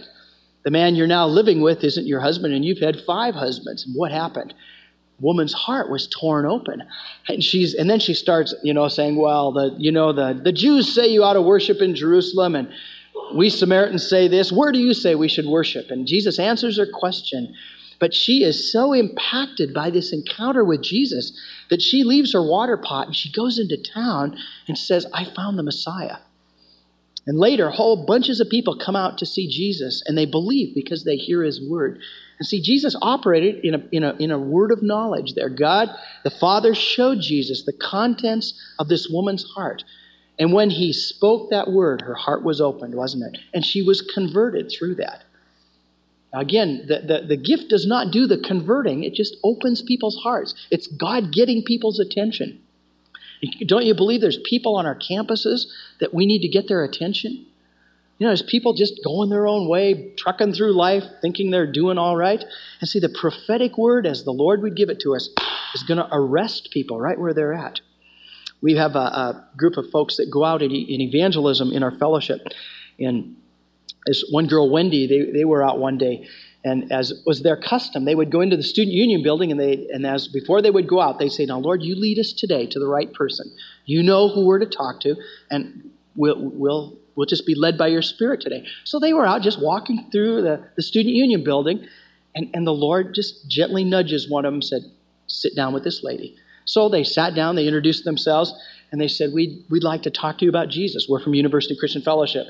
[0.65, 3.87] The man you're now living with isn't your husband, and you've had five husbands.
[3.87, 4.53] And what happened?
[5.19, 6.83] woman's heart was torn open
[7.27, 10.53] and she's and then she starts you know saying well the you know the the
[10.53, 12.69] jews say you ought to worship in jerusalem and
[13.35, 16.87] we samaritans say this where do you say we should worship and jesus answers her
[16.93, 17.55] question
[17.99, 21.33] but she is so impacted by this encounter with jesus
[21.71, 24.37] that she leaves her water pot and she goes into town
[24.69, 26.19] and says, I found the Messiah.
[27.27, 31.05] And later, whole bunches of people come out to see Jesus and they believe because
[31.05, 32.01] they hear his word.
[32.39, 35.49] And see, Jesus operated in a, in a, in a word of knowledge there.
[35.49, 35.89] God,
[36.23, 39.83] the Father, showed Jesus the contents of this woman's heart.
[40.39, 43.41] And when he spoke that word, her heart was opened, wasn't it?
[43.55, 45.25] And she was converted through that.
[46.33, 50.55] Again, the, the, the, gift does not do the converting, it just opens people's hearts.
[50.71, 52.61] It's God getting people's attention.
[53.67, 55.67] Don't you believe there's people on our campuses
[56.01, 57.47] that we need to get their attention?
[58.19, 61.99] You know, there's people just going their own way, trucking through life, thinking they're doing
[61.99, 62.43] all right.
[62.81, 65.29] And see, the prophetic word, as the Lord would give it to us,
[65.75, 67.81] is going to arrest people right where they're at.
[68.63, 71.91] We have a, a group of folks that go out in, in evangelism in our
[71.91, 72.41] fellowship.
[72.99, 73.37] And
[74.07, 76.27] this one girl, Wendy, they, they were out one day,
[76.65, 79.87] and as was their custom, they would go into the student union building, and they
[79.93, 82.67] and as before they would go out, they'd say, "Now, Lord, you lead us today
[82.67, 83.53] to the right person.
[83.85, 85.17] You know who we're to talk to,
[85.51, 89.43] and we'll we'll we'll just be led by your Spirit today." So they were out
[89.43, 91.87] just walking through the, the student union building,
[92.35, 94.83] and, and the Lord just gently nudges one of them, said,
[95.27, 98.53] "Sit down with this lady." So they sat down, they introduced themselves,
[98.91, 101.07] and they said, we'd, we'd like to talk to you about Jesus.
[101.09, 102.47] We're from University Christian Fellowship.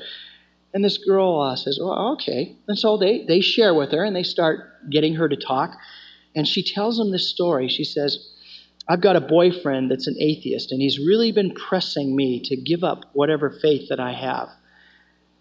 [0.73, 2.55] And this girl uh, says, Well, okay.
[2.67, 5.77] And so they, they share with her and they start getting her to talk.
[6.35, 7.67] And she tells them this story.
[7.67, 8.29] She says,
[8.89, 12.83] I've got a boyfriend that's an atheist, and he's really been pressing me to give
[12.83, 14.49] up whatever faith that I have.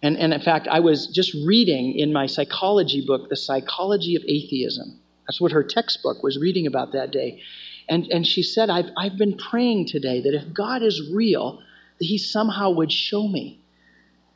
[0.02, 4.22] And, and in fact, I was just reading in my psychology book, The Psychology of
[4.26, 5.00] Atheism.
[5.26, 7.40] That's what her textbook was reading about that day.
[7.88, 11.62] And, and she said, I've, I've been praying today that if God is real,
[11.98, 13.60] that he somehow would show me.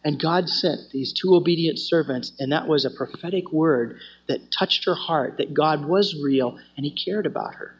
[0.05, 4.87] And God sent these two obedient servants, and that was a prophetic word that touched
[4.87, 7.77] her heart that God was real and He cared about her.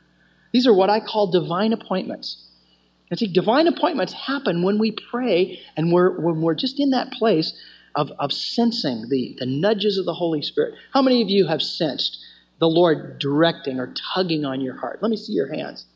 [0.53, 2.47] These are what I call divine appointments.
[3.11, 7.13] And see, divine appointments happen when we pray and we're, when we're just in that
[7.13, 7.53] place
[7.95, 10.75] of, of sensing the, the nudges of the Holy Spirit.
[10.93, 12.19] How many of you have sensed
[12.59, 15.03] the Lord directing or tugging on your heart?
[15.03, 15.87] Let me see your hands.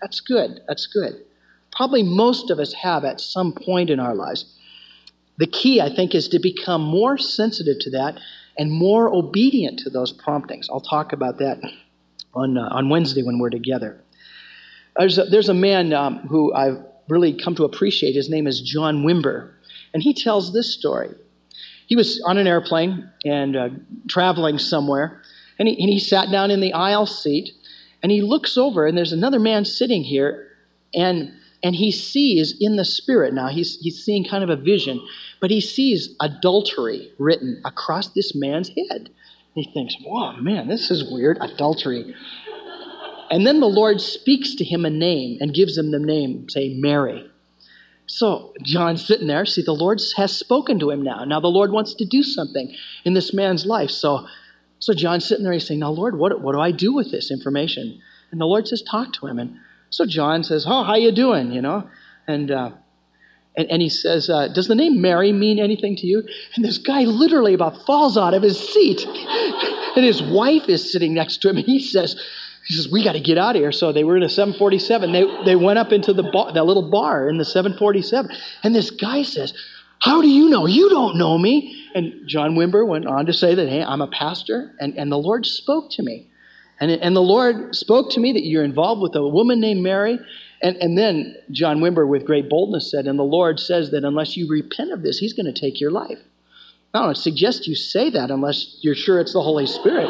[0.00, 0.60] That's good.
[0.68, 1.24] That's good.
[1.72, 4.44] Probably most of us have at some point in our lives.
[5.42, 8.16] The key, I think, is to become more sensitive to that
[8.56, 10.68] and more obedient to those promptings.
[10.70, 11.60] I'll talk about that
[12.32, 14.00] on, uh, on Wednesday when we're together.
[14.96, 16.78] There's a, there's a man um, who I've
[17.08, 18.14] really come to appreciate.
[18.14, 19.50] His name is John Wimber.
[19.92, 21.10] And he tells this story.
[21.88, 23.68] He was on an airplane and uh,
[24.08, 25.22] traveling somewhere,
[25.58, 27.50] and he, and he sat down in the aisle seat,
[28.00, 30.52] and he looks over, and there's another man sitting here,
[30.94, 31.32] and
[31.62, 35.00] and he sees in the spirit now he's, he's seeing kind of a vision
[35.42, 39.10] but he sees adultery written across this man's head.
[39.56, 41.36] He thinks, whoa, man, this is weird.
[41.40, 42.14] Adultery.
[43.28, 46.74] And then the Lord speaks to him a name and gives him the name, say,
[46.74, 47.28] Mary.
[48.06, 49.44] So John's sitting there.
[49.44, 51.24] See, the Lord has spoken to him now.
[51.24, 52.72] Now the Lord wants to do something
[53.04, 53.90] in this man's life.
[53.90, 54.28] So
[54.78, 57.32] So John's sitting there, he's saying, Now, Lord, what, what do I do with this
[57.32, 58.00] information?
[58.30, 59.40] And the Lord says, Talk to him.
[59.40, 59.58] And
[59.92, 61.52] so John says, Oh, how you doing?
[61.52, 61.88] You know?
[62.26, 62.70] And, uh,
[63.56, 66.26] and, and he says, uh, Does the name Mary mean anything to you?
[66.56, 69.04] And this guy literally about falls out of his seat.
[69.96, 71.56] and his wife is sitting next to him.
[71.56, 72.16] He says,
[72.66, 73.70] he says, We got to get out of here.
[73.70, 75.12] So they were in a 747.
[75.12, 78.34] They, they went up into the bar, that little bar in the 747.
[78.62, 79.52] And this guy says,
[80.00, 80.64] How do you know?
[80.64, 81.86] You don't know me.
[81.94, 85.18] And John Wimber went on to say that, Hey, I'm a pastor, and, and the
[85.18, 86.28] Lord spoke to me.
[86.82, 90.18] And, and the Lord spoke to me that you're involved with a woman named Mary.
[90.60, 94.36] And, and then John Wimber, with great boldness, said, And the Lord says that unless
[94.36, 96.18] you repent of this, he's going to take your life.
[96.92, 100.08] I don't suggest you say that unless you're sure it's the Holy Spirit.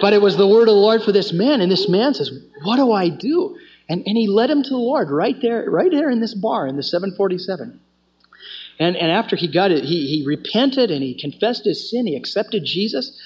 [0.00, 2.32] but it was the word of the Lord for this man, and this man says,
[2.64, 3.56] What do I do?
[3.88, 6.66] And, and he led him to the Lord right there, right there in this bar
[6.66, 7.78] in the 747.
[8.80, 12.08] And, and after he got it, he, he repented and he confessed his sin.
[12.08, 13.16] He accepted Jesus.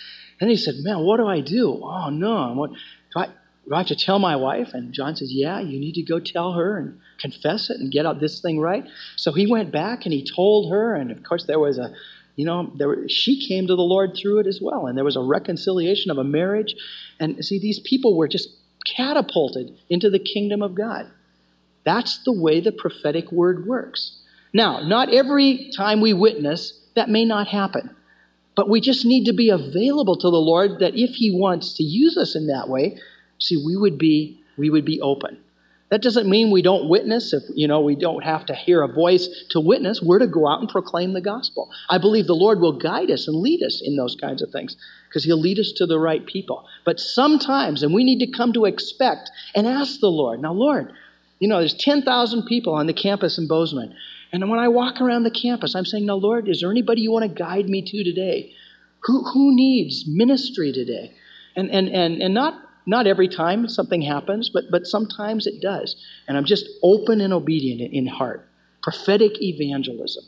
[0.42, 1.80] And he said, Man, what do I do?
[1.84, 2.52] Oh, no.
[2.54, 4.70] What, do, I, do I have to tell my wife?
[4.74, 8.06] And John says, Yeah, you need to go tell her and confess it and get
[8.06, 8.84] out this thing right.
[9.14, 10.96] So he went back and he told her.
[10.96, 11.94] And of course, there was a,
[12.34, 14.88] you know, there, she came to the Lord through it as well.
[14.88, 16.74] And there was a reconciliation of a marriage.
[17.20, 18.48] And see, these people were just
[18.84, 21.08] catapulted into the kingdom of God.
[21.84, 24.18] That's the way the prophetic word works.
[24.52, 27.94] Now, not every time we witness, that may not happen.
[28.54, 31.82] But we just need to be available to the Lord that if He wants to
[31.82, 32.98] use us in that way,
[33.38, 35.38] see, we would be, we would be open.
[35.92, 37.34] That doesn't mean we don't witness.
[37.34, 40.48] If you know we don't have to hear a voice to witness, we're to go
[40.48, 41.70] out and proclaim the gospel.
[41.90, 44.74] I believe the Lord will guide us and lead us in those kinds of things
[45.06, 46.66] because He'll lead us to the right people.
[46.86, 50.40] But sometimes, and we need to come to expect and ask the Lord.
[50.40, 50.92] Now, Lord,
[51.40, 53.94] you know, there's 10,000 people on the campus in Bozeman.
[54.32, 57.12] And when I walk around the campus, I'm saying, Now, Lord, is there anybody you
[57.12, 58.52] want to guide me to today?
[59.04, 61.12] Who, who needs ministry today?
[61.54, 62.54] And, and, and, and not,
[62.86, 65.96] not every time something happens, but, but sometimes it does.
[66.26, 68.48] And I'm just open and obedient in heart.
[68.82, 70.24] Prophetic evangelism.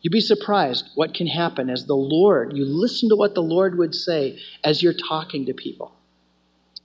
[0.00, 3.78] You'd be surprised what can happen as the Lord, you listen to what the Lord
[3.78, 5.92] would say as you're talking to people.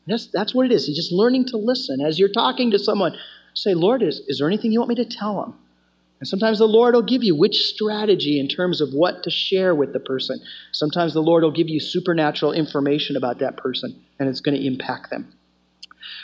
[0.08, 0.88] That's, that's what it is.
[0.88, 2.02] He's just learning to listen.
[2.02, 3.16] As you're talking to someone,
[3.54, 5.56] say, Lord, is, is there anything you want me to tell them?
[6.20, 9.74] And sometimes the Lord will give you which strategy in terms of what to share
[9.74, 10.42] with the person.
[10.74, 14.66] Sometimes the Lord will give you supernatural information about that person, and it's going to
[14.66, 15.34] impact them.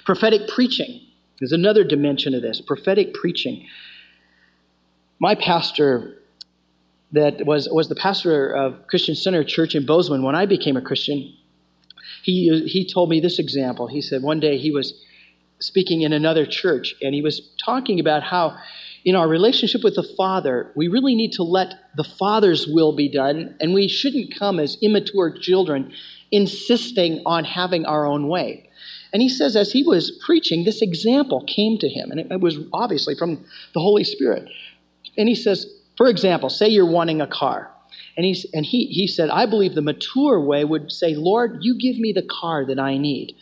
[0.04, 1.02] Prophetic preaching
[1.40, 2.60] is another dimension of this.
[2.60, 3.68] Prophetic preaching.
[5.20, 6.16] My pastor,
[7.14, 10.82] that was, was the pastor of Christian Center Church in Bozeman when I became a
[10.82, 11.34] Christian,
[12.24, 13.88] he, he told me this example.
[13.88, 14.94] He said one day he was
[15.60, 18.58] speaking in another church, and he was talking about how
[19.06, 23.08] in our relationship with the Father, we really need to let the Father's will be
[23.08, 25.94] done, and we shouldn't come as immature children
[26.32, 28.68] insisting on having our own way.
[29.14, 32.58] And he says, as he was preaching, this example came to him, and it was
[32.74, 34.50] obviously from the Holy Spirit.
[35.18, 37.72] And he says, for example, say you're wanting a car.
[38.18, 41.78] And, he's, and he, he said, I believe the mature way would say, Lord, you
[41.78, 43.36] give me the car that I need.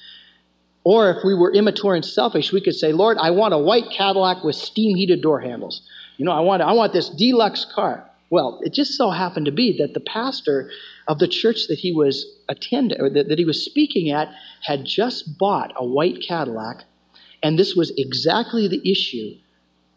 [0.84, 3.89] Or if we were immature and selfish, we could say, Lord, I want a white
[3.89, 5.81] Cadillac with steam heated door handles.
[6.17, 8.09] You know, I want, I want this deluxe car.
[8.29, 10.71] Well, it just so happened to be that the pastor
[11.07, 14.86] of the church that he was attending, or that, that he was speaking at, had
[14.86, 16.84] just bought a white Cadillac,
[17.43, 19.36] and this was exactly the issue.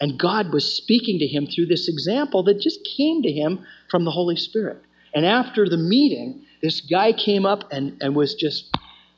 [0.00, 4.04] And God was speaking to him through this example that just came to him from
[4.04, 4.82] the Holy Spirit.
[5.14, 8.76] And after the meeting, this guy came up and, and was just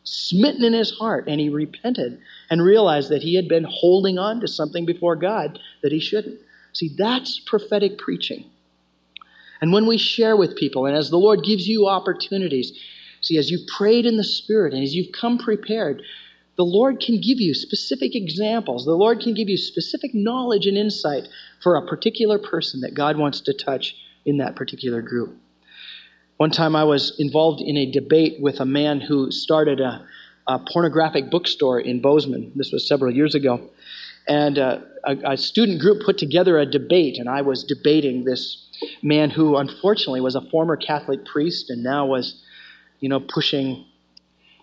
[0.08, 2.18] smitten in his heart, and he repented
[2.50, 6.40] and realized that he had been holding on to something before God that he shouldn't.
[6.72, 8.44] See, that's prophetic preaching.
[9.60, 12.72] And when we share with people, and as the Lord gives you opportunities,
[13.20, 16.02] see, as you've prayed in the Spirit and as you've come prepared,
[16.56, 18.84] the Lord can give you specific examples.
[18.84, 21.28] The Lord can give you specific knowledge and insight
[21.62, 23.96] for a particular person that God wants to touch
[24.26, 25.36] in that particular group.
[26.38, 30.06] One time I was involved in a debate with a man who started a,
[30.46, 32.52] a pornographic bookstore in Bozeman.
[32.54, 33.68] This was several years ago.
[34.28, 38.68] And uh, a, a student group put together a debate, and I was debating this
[39.02, 42.40] man who unfortunately was a former Catholic priest and now was,
[43.00, 43.84] you know, pushing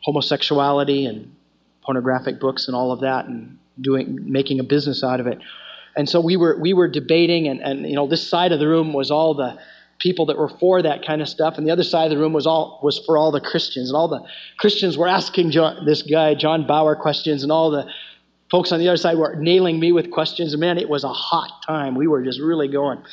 [0.03, 1.35] homosexuality and
[1.83, 5.39] pornographic books and all of that and doing making a business out of it.
[5.97, 8.67] And so we were we were debating and, and you know this side of the
[8.67, 9.57] room was all the
[9.99, 12.33] people that were for that kind of stuff, and the other side of the room
[12.33, 14.23] was all was for all the Christians, and all the
[14.57, 17.87] Christians were asking John, this guy John Bauer questions, and all the
[18.51, 20.53] folks on the other side were nailing me with questions.
[20.53, 21.95] And man, it was a hot time.
[21.95, 23.03] We were just really going,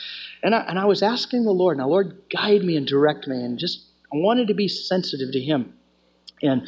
[0.43, 3.37] and I, and I was asking the Lord, now Lord, guide me and direct me,
[3.37, 5.75] and just I wanted to be sensitive to him.
[6.43, 6.67] And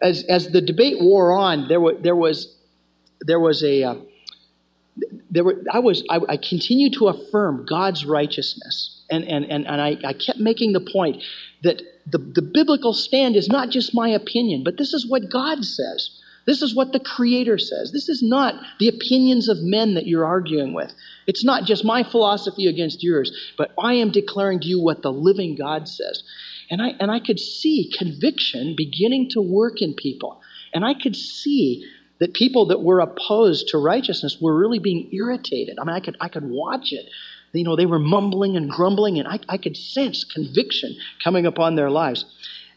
[0.00, 2.56] as, as the debate wore on, there, was there was,
[3.20, 3.94] there was a, uh,
[5.30, 8.99] there were, I was, I, I continued to affirm God's righteousness.
[9.10, 11.22] And, and, and, and I, I kept making the point
[11.62, 15.64] that the, the biblical stand is not just my opinion, but this is what God
[15.64, 16.10] says.
[16.46, 17.92] This is what the Creator says.
[17.92, 20.92] This is not the opinions of men that you're arguing with.
[21.26, 25.12] It's not just my philosophy against yours, but I am declaring to you what the
[25.12, 26.22] living God says.
[26.70, 30.40] And I, and I could see conviction beginning to work in people.
[30.72, 31.84] And I could see
[32.20, 35.78] that people that were opposed to righteousness were really being irritated.
[35.80, 37.06] I mean, I could, I could watch it.
[37.52, 41.74] You know, they were mumbling and grumbling, and I, I could sense conviction coming upon
[41.74, 42.24] their lives.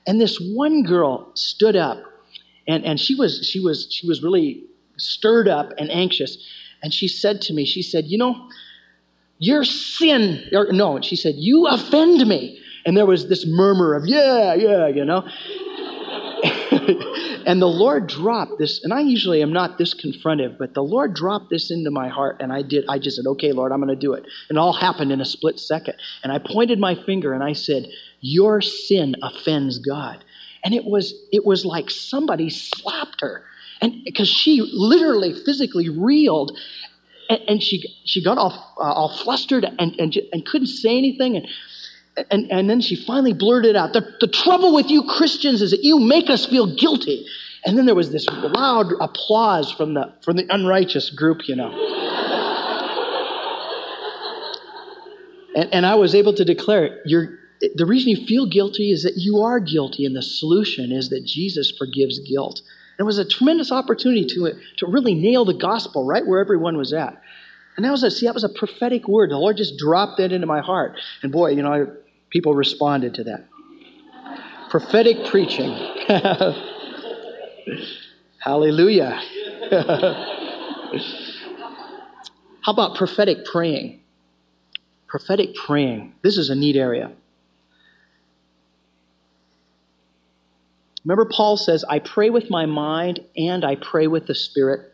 [0.08, 2.02] And this one girl stood up,
[2.68, 4.64] and, and she was she was she was really
[4.98, 6.38] stirred up and anxious.
[6.82, 8.50] And she said to me, she said, You know,
[9.40, 12.60] your sin, or no, she said, You offend me.
[12.86, 15.28] And there was this murmur of, Yeah, yeah, you know.
[17.46, 21.14] and the Lord dropped this, and I usually am not this confrontive, but the Lord
[21.14, 22.86] dropped this into my heart, and I did.
[22.90, 25.22] I just said, "Okay, Lord, I'm going to do it." And it all happened in
[25.22, 25.96] a split second.
[26.24, 27.88] And I pointed my finger and I said,
[28.22, 30.24] "Your sin offends God."
[30.64, 33.44] And it was it was like somebody slapped her,
[33.82, 36.58] and because she literally physically reeled,
[37.30, 41.48] and, she she got all uh, all flustered and, and and couldn't say anything and
[42.30, 45.84] and, and then she finally blurted out, the, the trouble with you Christians is that
[45.84, 47.26] you make us feel guilty.
[47.66, 51.72] And then there was this loud applause from the, from the unrighteous group, you know.
[55.56, 57.40] and, and I was able to declare, you're,
[57.76, 61.26] the reason you feel guilty is that you are guilty, and the solution is that
[61.26, 62.62] Jesus forgives guilt.
[62.98, 66.78] And it was a tremendous opportunity to, to really nail the gospel right where everyone
[66.78, 67.20] was at.
[67.76, 69.32] And that was a, see, that was a prophetic word.
[69.32, 71.00] The Lord just dropped that into my heart.
[71.24, 71.96] And boy, you know,
[72.34, 73.48] people responded to that.
[74.72, 75.72] Prophetic preaching.
[78.40, 79.22] Hallelujah.
[82.62, 84.02] How about prophetic praying?
[85.08, 86.16] Prophetic praying.
[86.24, 87.12] This is a neat area.
[91.06, 94.92] Remember, Paul says, I pray with my mind and I pray with the Spirit.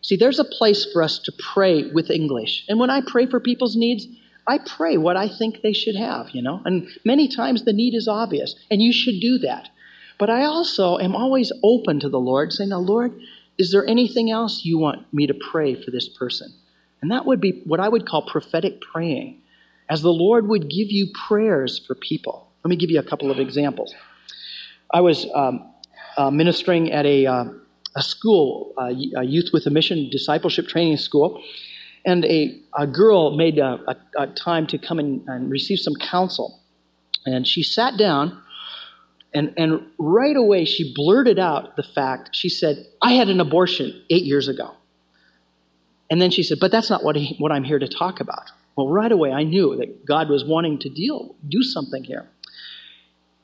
[0.00, 2.64] See, there's a place for us to pray with English.
[2.68, 4.06] And when I pray for people's needs,
[4.46, 6.60] I pray what I think they should have, you know.
[6.64, 9.68] And many times the need is obvious, and you should do that.
[10.18, 13.18] But I also am always open to the Lord, saying, Now, Lord,
[13.58, 16.52] is there anything else you want me to pray for this person?
[17.00, 19.40] And that would be what I would call prophetic praying,
[19.88, 22.48] as the Lord would give you prayers for people.
[22.64, 23.94] Let me give you a couple of examples.
[24.92, 25.72] I was um,
[26.16, 27.26] uh, ministering at a.
[27.26, 27.44] Uh,
[27.96, 28.90] a school, a
[29.22, 31.40] Youth with a Mission discipleship training school,
[32.04, 35.94] and a, a girl made a, a, a time to come in and receive some
[35.94, 36.60] counsel.
[37.24, 38.40] And she sat down,
[39.32, 42.30] and, and right away she blurted out the fact.
[42.32, 44.72] She said, I had an abortion eight years ago.
[46.10, 48.50] And then she said, But that's not what, he, what I'm here to talk about.
[48.76, 52.28] Well, right away I knew that God was wanting to deal, do something here.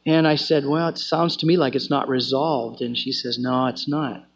[0.05, 2.83] And I said, Well, it sounds to me like it's not resolved.
[2.83, 4.27] And she says, No, it's not.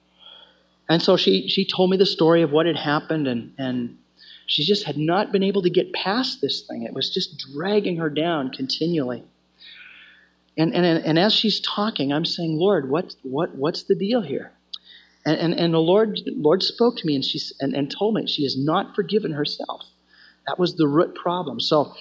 [0.89, 3.97] And so she, she told me the story of what had happened, and, and
[4.47, 6.83] she just had not been able to get past this thing.
[6.83, 9.25] It was just dragging her down continually.
[10.57, 14.53] And, and, and as she's talking, I'm saying, Lord, what, what, what's the deal here?
[15.27, 18.27] And, and, and the Lord, Lord spoke to me and, she, and, and told me
[18.27, 19.83] she has not forgiven herself.
[20.47, 21.59] That was the root problem.
[21.61, 21.95] So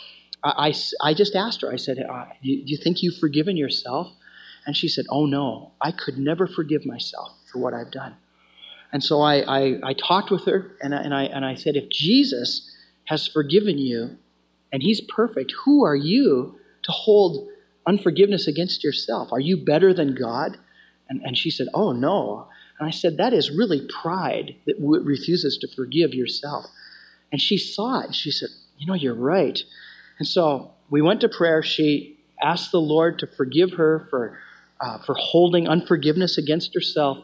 [0.43, 3.17] I, I, I just asked her, I said, uh, do, you, do you think you've
[3.17, 4.11] forgiven yourself?
[4.65, 8.15] And she said, Oh no, I could never forgive myself for what I've done.
[8.93, 11.75] And so I, I, I talked with her and I, and, I, and I said,
[11.75, 12.71] if Jesus
[13.05, 14.17] has forgiven you
[14.71, 17.49] and he's perfect, who are you to hold
[17.87, 19.33] unforgiveness against yourself?
[19.33, 20.57] Are you better than God?
[21.09, 22.47] And, and she said, oh, no.
[22.79, 26.65] And I said, that is really pride that refuses to forgive yourself.
[27.31, 28.13] And she saw it.
[28.13, 29.59] She said, you know, you're right.
[30.19, 31.63] And so we went to prayer.
[31.63, 34.37] She asked the Lord to forgive her for,
[34.79, 37.17] uh, for holding unforgiveness against herself.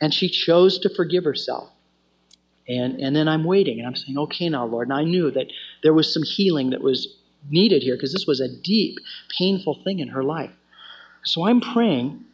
[0.00, 1.70] And she chose to forgive herself.
[2.68, 4.88] And, and then I'm waiting and I'm saying, okay, now, Lord.
[4.88, 5.46] And I knew that
[5.82, 7.08] there was some healing that was
[7.50, 8.98] needed here because this was a deep,
[9.36, 10.52] painful thing in her life.
[11.24, 12.24] So I'm praying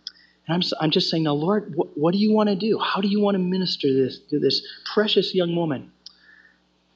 [0.46, 2.78] and I'm, I'm just saying, now, Lord, what, what do you want to do?
[2.78, 5.92] How do you want to minister this to this precious young woman?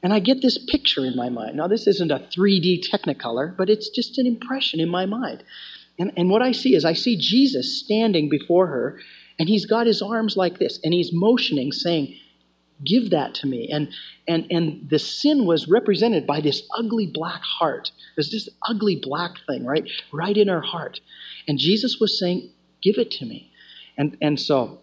[0.02, 1.56] And I get this picture in my mind.
[1.56, 5.42] Now, this isn't a 3D technicolor, but it's just an impression in my mind.
[5.98, 9.00] And, and what I see is I see Jesus standing before her,
[9.38, 12.16] and he's got his arms like this, and he's motioning, saying,
[12.84, 13.68] give that to me.
[13.70, 13.88] And,
[14.26, 17.90] and, and the sin was represented by this ugly black heart.
[18.16, 19.88] There's this ugly black thing, right?
[20.12, 21.00] Right in her heart.
[21.46, 23.50] And Jesus was saying, Give it to me.
[23.96, 24.78] And, and so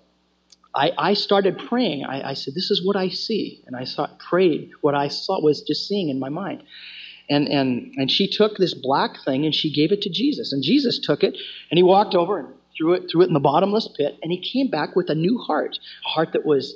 [0.75, 2.03] I, I started praying.
[2.03, 3.63] I, I said, This is what I see.
[3.67, 6.63] And I saw, prayed what I saw was just seeing in my mind.
[7.29, 10.51] And, and, and she took this black thing and she gave it to Jesus.
[10.51, 11.37] And Jesus took it
[11.71, 14.17] and he walked over and threw it, threw it in the bottomless pit.
[14.21, 16.75] And he came back with a new heart, a heart that was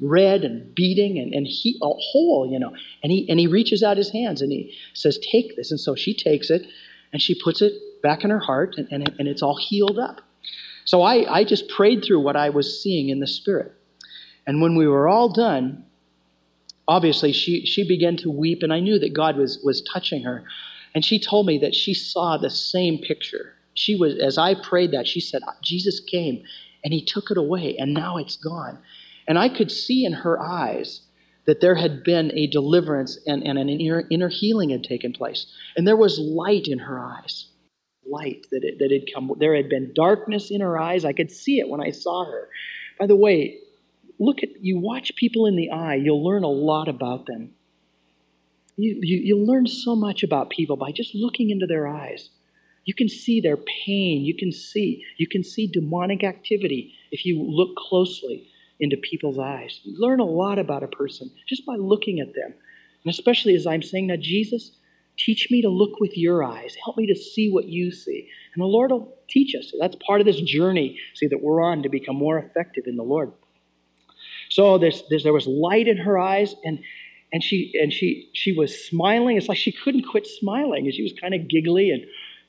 [0.00, 2.74] red and beating and, and he, a whole, you know.
[3.02, 5.70] And he, and he reaches out his hands and he says, Take this.
[5.70, 6.66] And so she takes it
[7.12, 7.72] and she puts it
[8.02, 10.20] back in her heart and, and, and it's all healed up.
[10.84, 13.72] So I, I just prayed through what I was seeing in the Spirit.
[14.46, 15.84] And when we were all done,
[16.86, 20.44] obviously she, she began to weep, and I knew that God was, was touching her.
[20.94, 23.53] And she told me that she saw the same picture.
[23.74, 26.42] She was, as I prayed that, she said, Jesus came
[26.82, 28.78] and he took it away, and now it's gone.
[29.26, 31.00] And I could see in her eyes
[31.46, 35.46] that there had been a deliverance and, and an inner, inner healing had taken place.
[35.76, 37.46] And there was light in her eyes
[38.06, 39.30] light that, it, that had come.
[39.38, 41.04] There had been darkness in her eyes.
[41.04, 42.48] I could see it when I saw her.
[42.98, 43.58] By the way,
[44.18, 47.52] look at you watch people in the eye, you'll learn a lot about them.
[48.76, 52.30] You, you, you'll learn so much about people by just looking into their eyes.
[52.84, 54.24] You can see their pain.
[54.24, 58.48] You can see you can see demonic activity if you look closely
[58.80, 59.80] into people's eyes.
[59.84, 62.54] You learn a lot about a person just by looking at them.
[63.04, 64.72] And especially as I'm saying now, Jesus,
[65.16, 66.74] Teach me to look with your eyes.
[66.82, 68.28] Help me to see what you see.
[68.54, 69.72] And the Lord will teach us.
[69.78, 73.04] That's part of this journey, see, that we're on to become more effective in the
[73.04, 73.32] Lord.
[74.50, 76.80] So there's, there's, there was light in her eyes, and,
[77.32, 79.36] and, she, and she, she was smiling.
[79.36, 82.04] It's like she couldn't quit smiling, and she was kind of giggly, and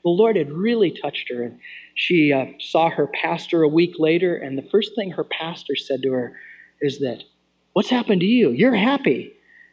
[0.06, 1.42] the Lord had really touched her.
[1.42, 1.58] And
[1.96, 6.00] she uh, saw her pastor a week later, and the first thing her pastor said
[6.04, 6.38] to her
[6.80, 7.24] is that,
[7.72, 8.50] What's happened to you?
[8.52, 9.32] You're happy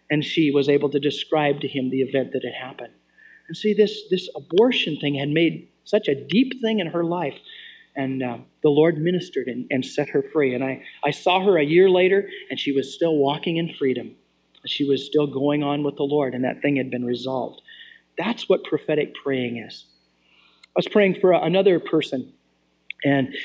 [0.09, 2.93] and she was able to describe to him the event that had happened.
[3.47, 7.35] And see, this, this abortion thing had made such a deep thing in her life.
[7.95, 10.55] And uh, the Lord ministered and, and set her free.
[10.55, 14.15] And I, I saw her a year later, and she was still walking in freedom.
[14.65, 17.61] She was still going on with the Lord, and that thing had been resolved.
[18.17, 19.85] That's what prophetic praying is.
[20.75, 22.33] I was praying for another person,
[23.03, 23.35] and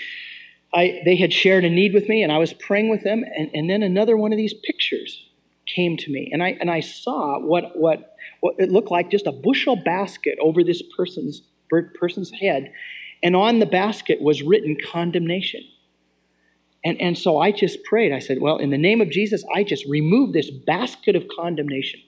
[0.72, 3.50] I, they had shared a need with me, and I was praying with them, and,
[3.54, 5.28] and then another one of these pictures
[5.66, 6.30] came to me.
[6.32, 10.38] And I, and I saw what, what, what it looked like just a bushel basket
[10.40, 11.42] over this person's,
[12.00, 12.72] person's head.
[13.22, 15.62] And on the basket was written condemnation.
[16.84, 18.12] And, and so I just prayed.
[18.12, 22.00] I said, Well, in the name of Jesus, I just remove this basket of condemnation.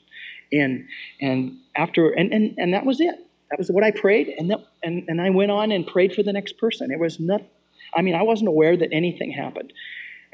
[0.52, 0.86] And,
[1.20, 3.14] and after, and, and, and that was it.
[3.50, 4.28] That was what I prayed.
[4.38, 6.90] And, that, and, and I went on and prayed for the next person.
[6.90, 7.42] It was not,
[7.94, 9.72] I mean, I wasn't aware that anything happened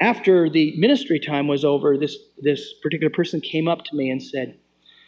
[0.00, 4.22] after the ministry time was over, this, this particular person came up to me and
[4.22, 4.58] said,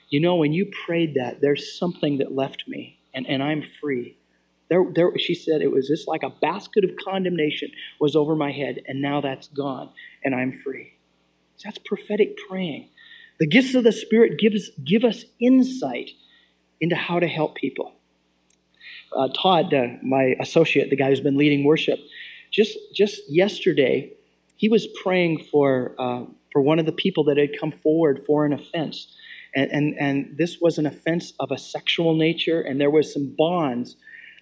[0.09, 4.17] You know, when you prayed that, there's something that left me, and, and I'm free.
[4.71, 8.53] There, there, she said it was just like a basket of condemnation was over my
[8.53, 9.91] head, and now that's gone,
[10.25, 10.95] and I'm free.
[11.63, 12.89] That's prophetic praying.
[13.41, 16.11] The gifts of the Spirit gives, give us insight
[16.81, 17.95] into how to help people.
[19.13, 21.99] Uh, Todd, uh, my associate, the guy who's been leading worship,
[22.51, 24.13] just, just yesterday,
[24.57, 28.45] he was praying for, uh, for one of the people that had come forward for
[28.45, 29.15] an offense.
[29.55, 33.35] And, and, and this was an offense of a sexual nature, and there was some
[33.37, 33.97] bonds,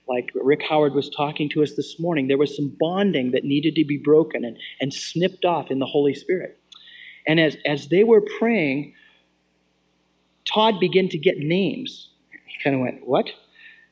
[0.08, 2.28] like Rick Howard was talking to us this morning.
[2.28, 5.86] There was some bonding that needed to be broken and, and snipped off in the
[5.86, 6.58] Holy Spirit.
[7.26, 8.94] And as, as they were praying,
[10.44, 12.10] Todd began to get names.
[12.46, 13.30] He kind of went, What?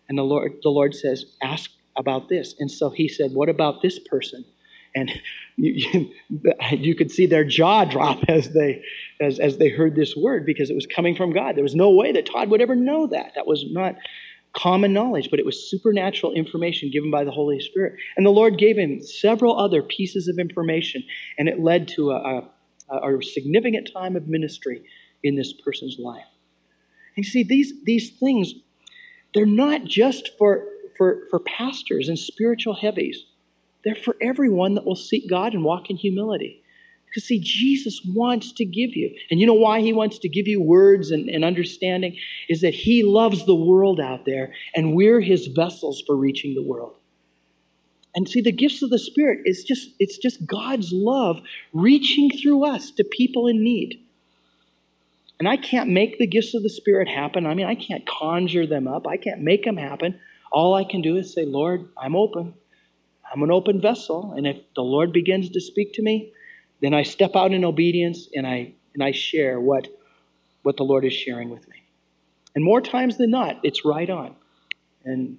[0.08, 2.54] And the Lord, the Lord says, Ask about this.
[2.58, 4.44] And so he said, What about this person?
[4.94, 5.10] And
[5.56, 6.10] you,
[6.72, 8.82] you, could see their jaw drop as they,
[9.20, 11.56] as, as they heard this word because it was coming from God.
[11.56, 13.32] There was no way that Todd would ever know that.
[13.34, 13.96] That was not
[14.54, 17.94] common knowledge, but it was supernatural information given by the Holy Spirit.
[18.16, 21.02] And the Lord gave him several other pieces of information,
[21.38, 22.48] and it led to a,
[22.90, 24.82] a, a significant time of ministry
[25.24, 26.24] in this person's life.
[27.16, 28.54] And you see, these, these things,
[29.34, 30.66] they're not just for,
[30.96, 33.24] for, for pastors and spiritual heavies.
[33.84, 36.62] They're for everyone that will seek God and walk in humility.
[37.06, 39.14] Because, see, Jesus wants to give you.
[39.30, 42.16] And you know why he wants to give you words and, and understanding?
[42.48, 46.62] Is that he loves the world out there, and we're his vessels for reaching the
[46.62, 46.96] world.
[48.16, 51.40] And see, the gifts of the Spirit is just, it's just God's love
[51.72, 54.03] reaching through us to people in need.
[55.38, 57.46] And I can't make the gifts of the Spirit happen.
[57.46, 59.06] I mean, I can't conjure them up.
[59.06, 60.20] I can't make them happen.
[60.52, 62.54] All I can do is say, Lord, I'm open.
[63.32, 66.32] I'm an open vessel, and if the Lord begins to speak to me,
[66.80, 69.88] then I step out in obedience and I and I share what,
[70.62, 71.82] what the Lord is sharing with me.
[72.54, 74.36] And more times than not, it's right on.
[75.04, 75.38] And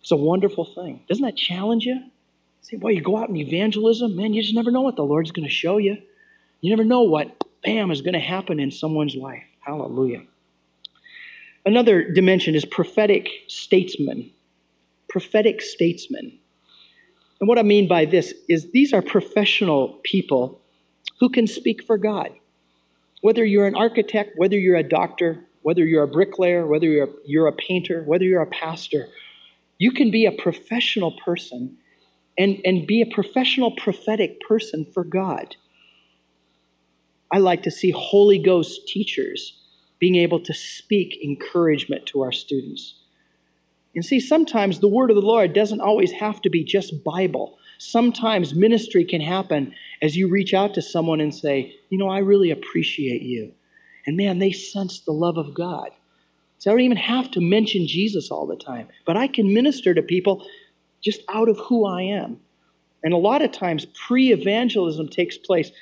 [0.00, 1.02] it's a wonderful thing.
[1.08, 2.00] Doesn't that challenge you?
[2.60, 5.32] Say, boy, you go out in evangelism, man, you just never know what the Lord's
[5.32, 5.96] going to show you.
[6.60, 9.44] You never know what, bam, is going to happen in someone's life.
[9.60, 10.22] Hallelujah.
[11.64, 14.30] Another dimension is prophetic statesmen.
[15.08, 16.38] Prophetic statesmen.
[17.40, 20.60] And what I mean by this is these are professional people
[21.20, 22.30] who can speak for God.
[23.20, 27.12] Whether you're an architect, whether you're a doctor, whether you're a bricklayer, whether you're a,
[27.24, 29.08] you're a painter, whether you're a pastor,
[29.78, 31.76] you can be a professional person
[32.38, 35.56] and, and be a professional prophetic person for God.
[37.32, 39.58] I like to see Holy Ghost teachers
[39.98, 42.94] being able to speak encouragement to our students.
[43.94, 47.58] And see, sometimes the word of the Lord doesn't always have to be just Bible.
[47.78, 52.18] Sometimes ministry can happen as you reach out to someone and say, You know, I
[52.18, 53.52] really appreciate you.
[54.06, 55.90] And man, they sense the love of God.
[56.58, 59.94] So I don't even have to mention Jesus all the time, but I can minister
[59.94, 60.46] to people
[61.02, 62.40] just out of who I am.
[63.04, 65.72] And a lot of times, pre evangelism takes place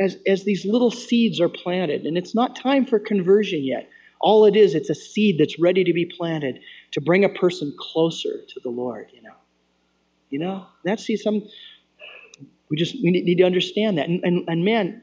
[0.00, 3.88] as, as these little seeds are planted, and it's not time for conversion yet.
[4.20, 6.60] All it is, it's a seed that's ready to be planted
[6.92, 9.34] to bring a person closer to the Lord, you know.
[10.30, 11.42] You know, that's see some
[12.70, 14.08] we just we need to understand that.
[14.08, 15.02] And, and, and man,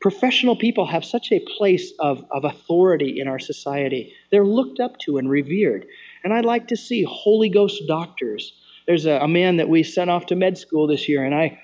[0.00, 4.12] professional people have such a place of, of authority in our society.
[4.30, 5.86] They're looked up to and revered.
[6.22, 8.52] And I'd like to see Holy Ghost doctors.
[8.86, 11.58] There's a, a man that we sent off to med school this year, and I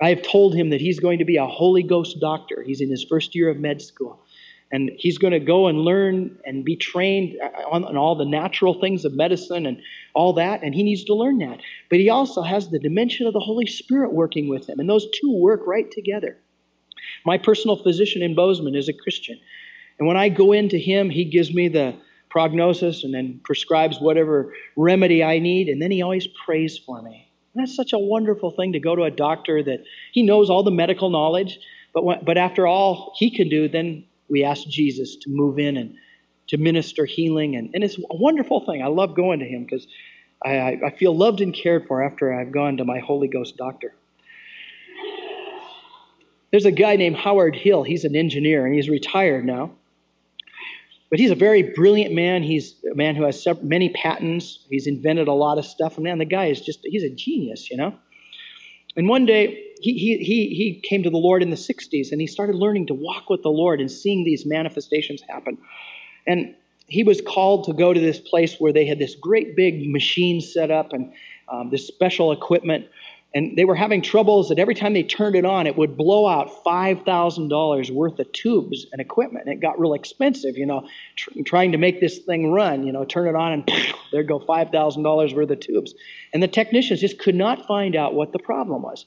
[0.00, 2.62] I have told him that he's going to be a Holy Ghost doctor.
[2.62, 4.24] He's in his first year of med school.
[4.72, 7.36] And he's going to go and learn and be trained
[7.70, 9.82] on, on, all the natural things of medicine and
[10.14, 11.58] all that, and he needs to learn that.
[11.88, 15.08] But he also has the dimension of the Holy Spirit working with him, and those
[15.20, 16.38] two work right together.
[17.26, 19.40] My personal physician in Bozeman is a Christian.
[19.98, 21.96] And when I go into him, he gives me the
[22.30, 27.29] prognosis and then prescribes whatever remedy I need, and then he always prays for me.
[27.54, 30.70] That's such a wonderful thing to go to a doctor that he knows all the
[30.70, 31.58] medical knowledge,
[31.92, 35.76] but, when, but after all he can do, then we ask Jesus to move in
[35.76, 35.96] and
[36.48, 37.56] to minister healing.
[37.56, 38.82] And, and it's a wonderful thing.
[38.82, 39.86] I love going to him because
[40.44, 43.94] I, I feel loved and cared for after I've gone to my Holy Ghost doctor.
[46.50, 47.82] There's a guy named Howard Hill.
[47.82, 49.72] He's an engineer and he's retired now.
[51.10, 52.42] But he's a very brilliant man.
[52.42, 54.64] He's a man who has many patents.
[54.70, 55.96] He's invented a lot of stuff.
[55.96, 57.94] And man, the guy is just, he's a genius, you know?
[58.96, 62.20] And one day, he, he, he, he came to the Lord in the 60s and
[62.20, 65.58] he started learning to walk with the Lord and seeing these manifestations happen.
[66.26, 66.54] And
[66.86, 70.40] he was called to go to this place where they had this great big machine
[70.40, 71.12] set up and
[71.48, 72.86] um, this special equipment.
[73.32, 76.26] And they were having troubles that every time they turned it on, it would blow
[76.26, 79.48] out $5,000 worth of tubes and equipment.
[79.48, 83.04] It got real expensive, you know, tr- trying to make this thing run, you know,
[83.04, 83.72] turn it on and
[84.12, 85.94] there go $5,000 worth of tubes.
[86.34, 89.06] And the technicians just could not find out what the problem was.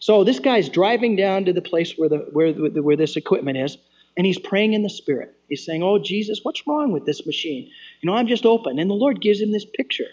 [0.00, 3.78] So this guy's driving down to the place where, the, where, where this equipment is,
[4.16, 5.34] and he's praying in the Spirit.
[5.48, 7.70] He's saying, Oh, Jesus, what's wrong with this machine?
[8.00, 8.78] You know, I'm just open.
[8.78, 10.08] And the Lord gives him this picture.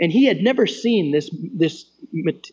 [0.00, 1.86] And he had never seen this, this,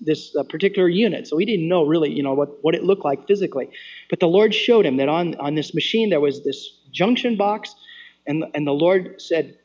[0.02, 3.04] this uh, particular unit, so he didn't know really, you know, what, what it looked
[3.04, 3.70] like physically.
[4.10, 7.76] But the Lord showed him that on, on this machine there was this junction box,
[8.26, 9.58] and, and the Lord said,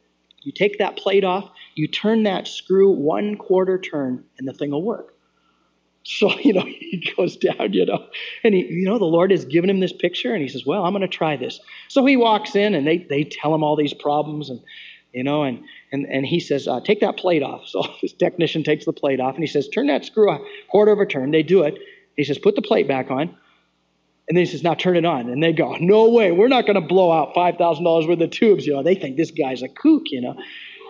[0.42, 4.72] You take that plate off, you turn that screw one quarter turn, and the thing
[4.72, 5.14] will work.
[6.02, 8.06] So, you know, he goes down, you know,
[8.42, 10.84] and he, you know, the Lord has given him this picture and he says, well,
[10.84, 11.60] I'm going to try this.
[11.88, 14.60] So he walks in and they, they tell him all these problems and,
[15.12, 15.62] you know, and,
[15.92, 17.66] and, and he says, uh, take that plate off.
[17.66, 20.38] So this technician takes the plate off and he says, turn that screw a
[20.70, 21.30] quarter of a turn.
[21.30, 21.78] They do it.
[22.16, 23.36] He says, put the plate back on.
[24.28, 25.30] And then he says, now turn it on.
[25.30, 28.66] And they go, no way, we're not going to blow out $5,000 worth of tubes.
[28.66, 30.36] You know, they think this guy's a kook, you know.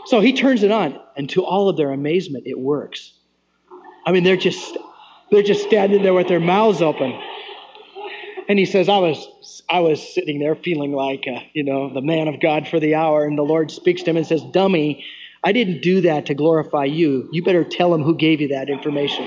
[0.07, 3.13] So he turns it on, and to all of their amazement, it works.
[4.07, 4.79] I mean, they're just
[5.31, 7.13] they're just standing there with their mouths open.
[8.49, 12.01] And he says, I was, I was sitting there feeling like, uh, you know, the
[12.01, 13.27] man of God for the hour.
[13.27, 15.05] And the Lord speaks to him and says, Dummy,
[15.45, 17.29] I didn't do that to glorify you.
[17.31, 19.25] You better tell him who gave you that information.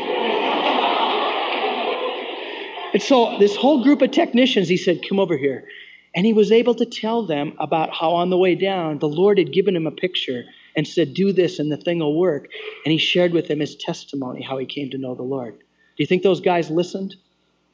[2.93, 5.67] and so, this whole group of technicians, he said, Come over here.
[6.15, 9.37] And he was able to tell them about how on the way down, the Lord
[9.37, 10.43] had given him a picture
[10.75, 12.47] and said, Do this and the thing will work.
[12.85, 15.57] And he shared with them his testimony, how he came to know the Lord.
[15.57, 17.15] Do you think those guys listened?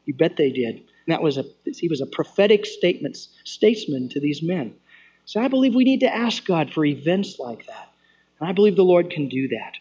[0.05, 0.83] You bet they did.
[1.07, 4.75] And that was a he was a prophetic statement, statesman to these men.
[5.25, 7.91] So I believe we need to ask God for events like that.
[8.39, 9.73] And I believe the Lord can do that.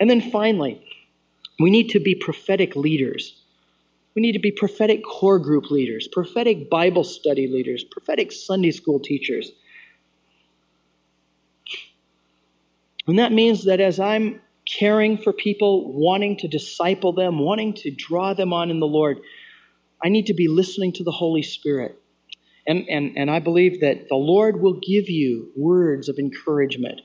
[0.00, 0.84] And then finally,
[1.60, 3.40] we need to be prophetic leaders.
[4.14, 9.00] We need to be prophetic core group leaders, prophetic Bible study leaders, prophetic Sunday school
[9.00, 9.50] teachers.
[13.06, 17.90] And that means that as I'm caring for people, wanting to disciple them, wanting to
[17.90, 19.20] draw them on in the Lord,
[20.04, 21.98] I need to be listening to the Holy Spirit.
[22.66, 27.00] And, and, and I believe that the Lord will give you words of encouragement.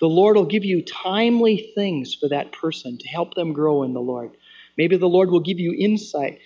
[0.00, 3.94] The Lord will give you timely things for that person to help them grow in
[3.94, 4.36] the Lord.
[4.76, 6.38] Maybe the Lord will give you insight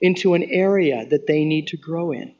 [0.00, 2.34] into an area that they need to grow in.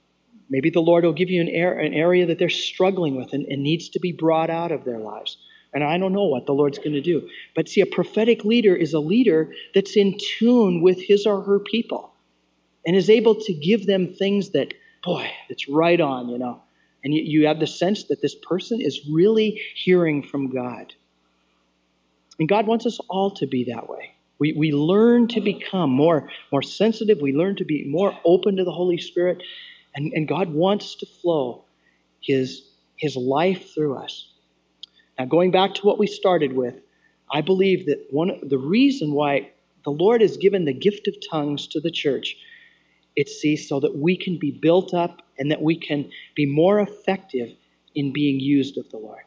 [0.51, 3.89] Maybe the Lord will give you an, area that they're struggling with and, and needs
[3.91, 5.39] to be brought out of their lives.
[5.73, 7.27] And I don't know what the Lord's going to do.
[7.55, 11.59] But see, a prophetic leader is a leader that's in tune with his or her
[11.59, 12.12] people
[12.87, 14.75] and is able to give them things that,
[15.05, 16.63] boy, it's right on, you know.
[17.05, 20.95] And you, you have the sense that this person is really hearing from God.
[22.39, 24.15] And God wants us all to be that way.
[24.39, 27.21] We, we learn to become more, more sensitive.
[27.21, 29.43] We learn to be more open to the Holy Spirit.
[29.95, 31.65] And, and God wants to flow
[32.21, 32.63] his,
[32.97, 34.29] his life through us.
[35.19, 36.75] Now, going back to what we started with,
[37.31, 39.51] I believe that one the reason why
[39.85, 42.37] the Lord has given the gift of tongues to the church,
[43.17, 46.81] it's sees so that we can be built up and that we can be more
[46.81, 47.51] effective
[47.95, 49.23] in being used of the Lord.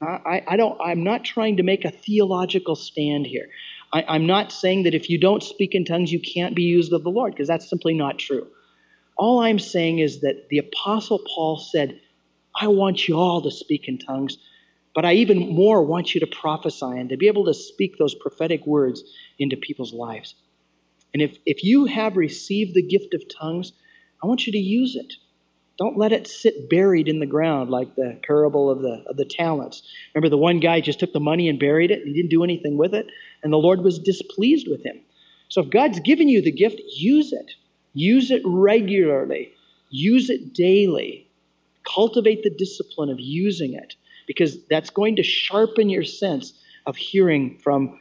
[0.00, 3.48] I, I don't, I'm not trying to make a theological stand here.
[3.92, 6.92] I, I'm not saying that if you don't speak in tongues, you can't be used
[6.92, 8.48] of the Lord, because that's simply not true.
[9.16, 12.00] All I'm saying is that the Apostle Paul said,
[12.60, 14.38] I want you all to speak in tongues
[14.94, 18.14] but I even more want you to prophesy and to be able to speak those
[18.14, 19.02] prophetic words
[19.38, 20.34] into people's lives.
[21.12, 23.72] And if, if you have received the gift of tongues,
[24.22, 25.14] I want you to use it.
[25.78, 29.24] Don't let it sit buried in the ground like the parable of the, of the
[29.24, 29.82] talents.
[30.14, 32.44] Remember, the one guy just took the money and buried it, and he didn't do
[32.44, 33.06] anything with it,
[33.42, 35.00] and the Lord was displeased with him.
[35.48, 37.52] So if God's given you the gift, use it.
[37.94, 39.52] Use it regularly,
[39.90, 41.28] use it daily.
[41.84, 43.96] Cultivate the discipline of using it
[44.26, 46.54] because that's going to sharpen your sense
[46.86, 48.00] of hearing from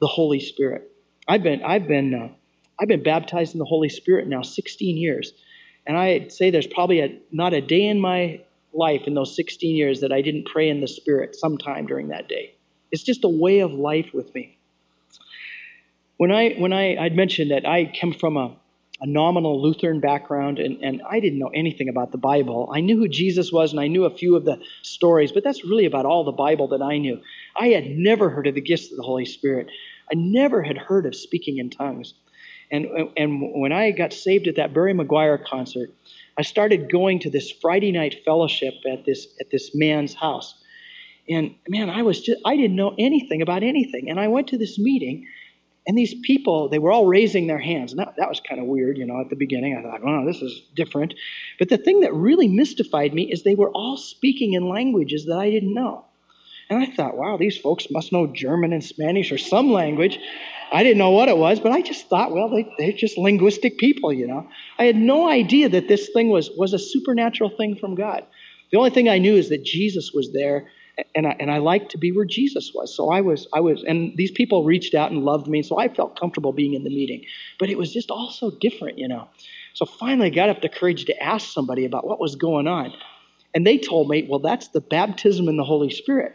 [0.00, 0.92] the Holy Spirit.
[1.26, 2.28] I've been, I've been, uh,
[2.82, 5.34] I've been baptized in the Holy Spirit now 16 years,
[5.86, 8.40] and I'd say there's probably a, not a day in my
[8.74, 12.28] life in those 16 years that I didn't pray in the Spirit sometime during that
[12.28, 12.54] day.
[12.90, 14.58] It's just a way of life with me.
[16.16, 18.56] When I when I I'd mentioned that I come from a
[19.00, 22.70] a nominal Lutheran background, and, and I didn't know anything about the Bible.
[22.72, 25.64] I knew who Jesus was, and I knew a few of the stories, but that's
[25.64, 27.20] really about all the Bible that I knew.
[27.56, 29.68] I had never heard of the gifts of the Holy Spirit.
[30.10, 32.14] I never had heard of speaking in tongues.
[32.72, 35.90] And, and when I got saved at that Barry McGuire concert,
[36.38, 40.54] I started going to this Friday night fellowship at this at this man's house.
[41.28, 44.08] And man, I was just I didn't know anything about anything.
[44.08, 45.26] And I went to this meeting
[45.86, 47.92] and these people, they were all raising their hands.
[47.92, 49.76] And that, that was kind of weird, you know, at the beginning.
[49.76, 51.14] I thought, oh, this is different.
[51.58, 55.38] But the thing that really mystified me is they were all speaking in languages that
[55.38, 56.04] I didn't know.
[56.70, 60.18] And I thought, wow, these folks must know German and Spanish or some language.
[60.72, 63.78] I didn't know what it was, but I just thought, well, they, they're just linguistic
[63.78, 64.48] people, you know.
[64.78, 68.24] I had no idea that this thing was, was a supernatural thing from God.
[68.70, 70.68] The only thing I knew is that Jesus was there
[71.14, 72.94] and I, and I liked to be where Jesus was.
[72.94, 75.88] So I was, I was, and these people reached out and loved me, so I
[75.88, 77.24] felt comfortable being in the meeting.
[77.58, 79.28] But it was just all so different, you know.
[79.74, 82.92] So finally, I got up the courage to ask somebody about what was going on,
[83.54, 86.34] and they told me, "Well, that's the baptism in the Holy Spirit."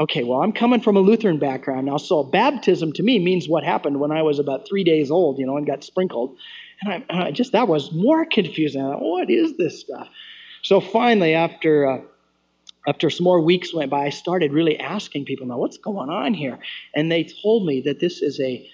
[0.00, 3.64] Okay, well, I'm coming from a Lutheran background now, so baptism to me means what
[3.64, 6.36] happened when I was about three days old, you know, and got sprinkled.
[6.82, 8.80] And I, I just that was more confusing.
[8.82, 10.08] Thought, what is this stuff?
[10.62, 12.00] So finally, after uh,
[12.86, 16.32] after some more weeks went by, I started really asking people, now what's going on
[16.32, 16.58] here?
[16.94, 18.66] And they told me that this is a,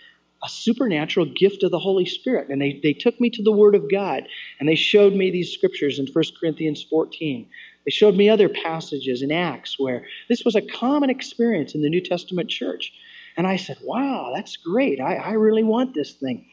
[0.45, 2.49] a supernatural gift of the Holy Spirit.
[2.49, 4.29] And they, they took me to the Word of God
[4.61, 7.49] and they showed me these scriptures in 1 Corinthians 14.
[7.85, 11.91] They showed me other passages in Acts where this was a common experience in the
[11.91, 12.93] New Testament church.
[13.37, 15.01] And I said, wow, that's great.
[15.01, 16.47] I, I really want this thing.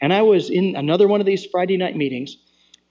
[0.00, 2.36] And I was in another one of these Friday night meetings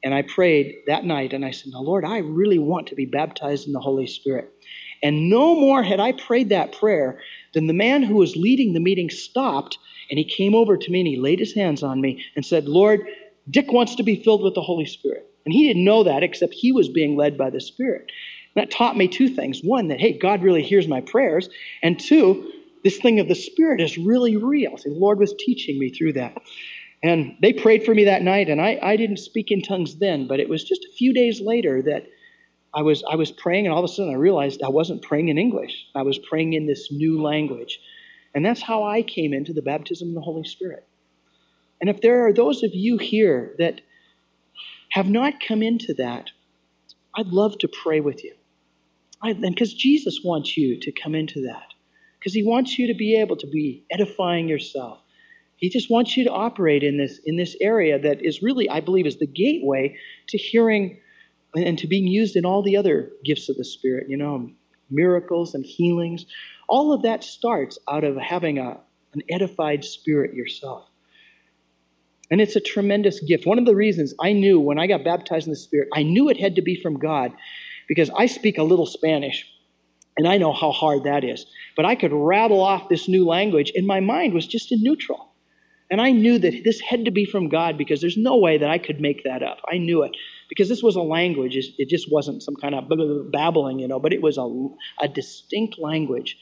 [0.03, 3.05] and I prayed that night and I said, Now, Lord, I really want to be
[3.05, 4.51] baptized in the Holy Spirit.
[5.03, 7.19] And no more had I prayed that prayer
[7.53, 9.77] than the man who was leading the meeting stopped
[10.09, 12.65] and he came over to me and he laid his hands on me and said,
[12.65, 13.01] Lord,
[13.49, 15.30] Dick wants to be filled with the Holy Spirit.
[15.45, 18.11] And he didn't know that except he was being led by the Spirit.
[18.55, 19.61] And that taught me two things.
[19.63, 21.49] One, that, hey, God really hears my prayers.
[21.81, 22.51] And two,
[22.83, 24.77] this thing of the Spirit is really real.
[24.77, 26.37] See, the Lord was teaching me through that.
[27.03, 30.27] And they prayed for me that night, and I, I didn't speak in tongues then,
[30.27, 32.05] but it was just a few days later that
[32.75, 35.29] I was, I was praying, and all of a sudden I realized I wasn't praying
[35.29, 35.87] in English.
[35.95, 37.79] I was praying in this new language.
[38.35, 40.87] And that's how I came into the baptism of the Holy Spirit.
[41.81, 43.81] And if there are those of you here that
[44.91, 46.29] have not come into that,
[47.15, 48.35] I'd love to pray with you.
[49.21, 51.73] I, and because Jesus wants you to come into that,
[52.19, 54.99] because He wants you to be able to be edifying yourself.
[55.57, 58.79] He just wants you to operate in this in this area that is really, I
[58.79, 59.95] believe, is the gateway
[60.29, 60.99] to hearing
[61.55, 64.07] and to being used in all the other gifts of the Spirit.
[64.09, 64.49] You know,
[64.89, 66.25] miracles and healings.
[66.67, 68.79] All of that starts out of having a,
[69.13, 70.90] an edified spirit yourself.
[72.31, 73.45] And it's a tremendous gift.
[73.45, 76.29] One of the reasons I knew when I got baptized in the Spirit, I knew
[76.29, 77.33] it had to be from God
[77.89, 79.45] because I speak a little Spanish
[80.17, 81.45] and I know how hard that is.
[81.75, 85.27] But I could rattle off this new language and my mind was just in neutral.
[85.89, 88.69] And I knew that this had to be from God because there's no way that
[88.69, 89.57] I could make that up.
[89.69, 90.15] I knew it
[90.47, 91.57] because this was a language.
[91.57, 92.85] It just wasn't some kind of
[93.29, 96.37] babbling, you know, but it was a, a distinct language.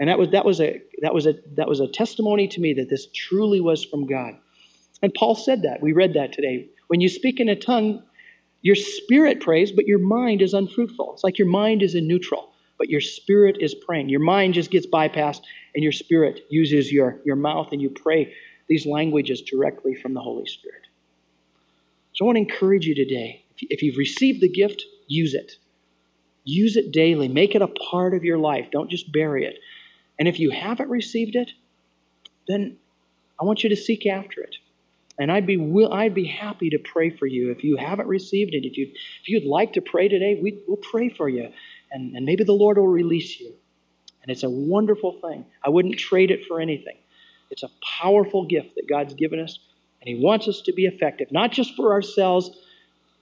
[0.00, 2.72] And that was, that, was a, that, was a, that was a testimony to me
[2.74, 4.34] that this truly was from God.
[5.02, 5.80] And Paul said that.
[5.80, 6.68] We read that today.
[6.88, 8.02] When you speak in a tongue,
[8.62, 11.12] your spirit prays, but your mind is unfruitful.
[11.14, 14.08] It's like your mind is in neutral, but your spirit is praying.
[14.08, 15.40] Your mind just gets bypassed,
[15.74, 18.34] and your spirit uses your, your mouth, and you pray
[18.68, 20.82] these languages directly from the Holy Spirit.
[22.12, 25.52] So I want to encourage you today if you've received the gift, use it.
[26.44, 27.28] Use it daily.
[27.28, 28.68] Make it a part of your life.
[28.70, 29.58] Don't just bury it.
[30.18, 31.50] And if you haven't received it,
[32.48, 32.78] then
[33.40, 34.56] I want you to seek after it.
[35.20, 38.54] And I'd be will, I'd be happy to pray for you if you haven't received
[38.54, 38.64] it.
[38.64, 41.50] If you if you'd like to pray today, we, we'll pray for you,
[41.92, 43.52] and, and maybe the Lord will release you.
[44.22, 45.44] And it's a wonderful thing.
[45.62, 46.96] I wouldn't trade it for anything.
[47.50, 49.58] It's a powerful gift that God's given us,
[50.00, 52.50] and He wants us to be effective, not just for ourselves,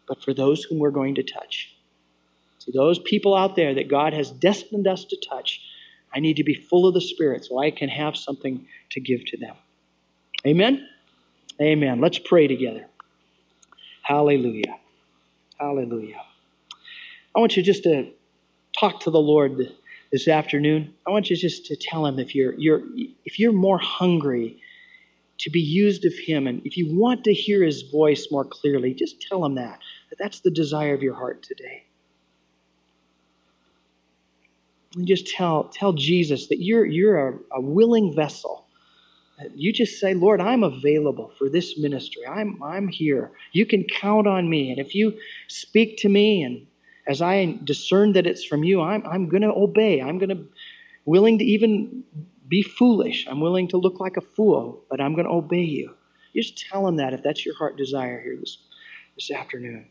[0.07, 1.75] but for those whom we're going to touch.
[2.61, 5.63] See, those people out there that God has destined us to touch,
[6.15, 9.25] I need to be full of the Spirit so I can have something to give
[9.27, 9.57] to them.
[10.47, 10.87] Amen?
[11.61, 12.01] Amen.
[12.01, 12.87] Let's pray together.
[14.03, 14.79] Hallelujah.
[15.59, 16.23] Hallelujah.
[17.37, 18.11] I want you just to
[18.79, 19.59] talk to the Lord
[20.13, 20.95] this afternoon.
[21.07, 22.83] I want you just to tell him if you're, you're
[23.25, 24.61] if you're more hungry
[25.39, 28.95] to be used of him and if you want to hear his voice more clearly,
[28.95, 29.81] just tell him that.
[30.11, 31.85] That that's the desire of your heart today.
[34.97, 38.68] And just tell tell Jesus that you're you're a, a willing vessel
[39.55, 42.27] you just say, Lord, I'm available for this ministry.
[42.27, 43.33] I'm, I'm here.
[43.53, 44.71] You can count on me.
[44.71, 45.19] And if you
[45.49, 46.67] speak to me, and
[47.07, 50.01] as I discern that it's from you, I'm, I'm going to obey.
[50.01, 50.45] I'm going to,
[51.05, 52.05] willing to even
[52.49, 53.27] be foolish.
[53.29, 55.95] I'm willing to look like a fool, but I'm going to obey you.
[56.33, 58.59] You just tell him that if that's your heart desire here this,
[59.15, 59.89] this afternoon.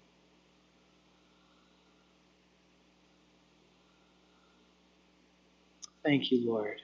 [6.03, 6.81] Thank you, Lord.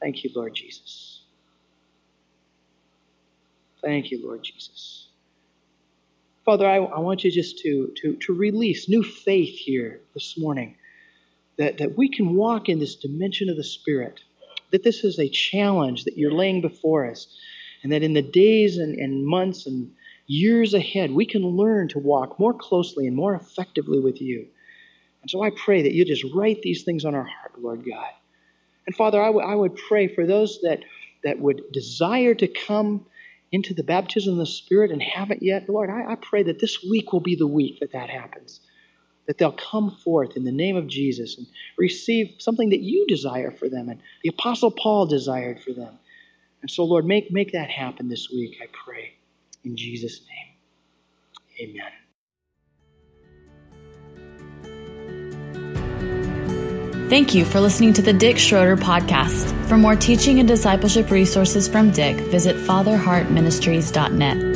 [0.00, 1.22] Thank you, Lord Jesus.
[3.82, 5.08] Thank you, Lord Jesus.
[6.44, 10.76] Father, I, I want you just to, to, to release new faith here this morning
[11.58, 14.20] that, that we can walk in this dimension of the Spirit,
[14.70, 17.36] that this is a challenge that you're laying before us,
[17.82, 19.92] and that in the days and, and months and
[20.26, 24.46] years ahead, we can learn to walk more closely and more effectively with you.
[25.22, 28.10] And so I pray that you just write these things on our heart, Lord God.
[28.88, 30.80] And Father, I, w- I would pray for those that,
[31.22, 33.04] that would desire to come
[33.52, 35.68] into the baptism of the Spirit and haven't yet.
[35.68, 38.60] Lord, I, I pray that this week will be the week that that happens.
[39.26, 43.50] That they'll come forth in the name of Jesus and receive something that you desire
[43.50, 45.98] for them and the Apostle Paul desired for them.
[46.62, 49.12] And so, Lord, make, make that happen this week, I pray.
[49.64, 50.22] In Jesus'
[51.60, 51.92] name, amen.
[57.08, 59.54] Thank you for listening to the Dick Schroeder podcast.
[59.66, 64.47] For more teaching and discipleship resources from Dick, visit fatherheartministries.net.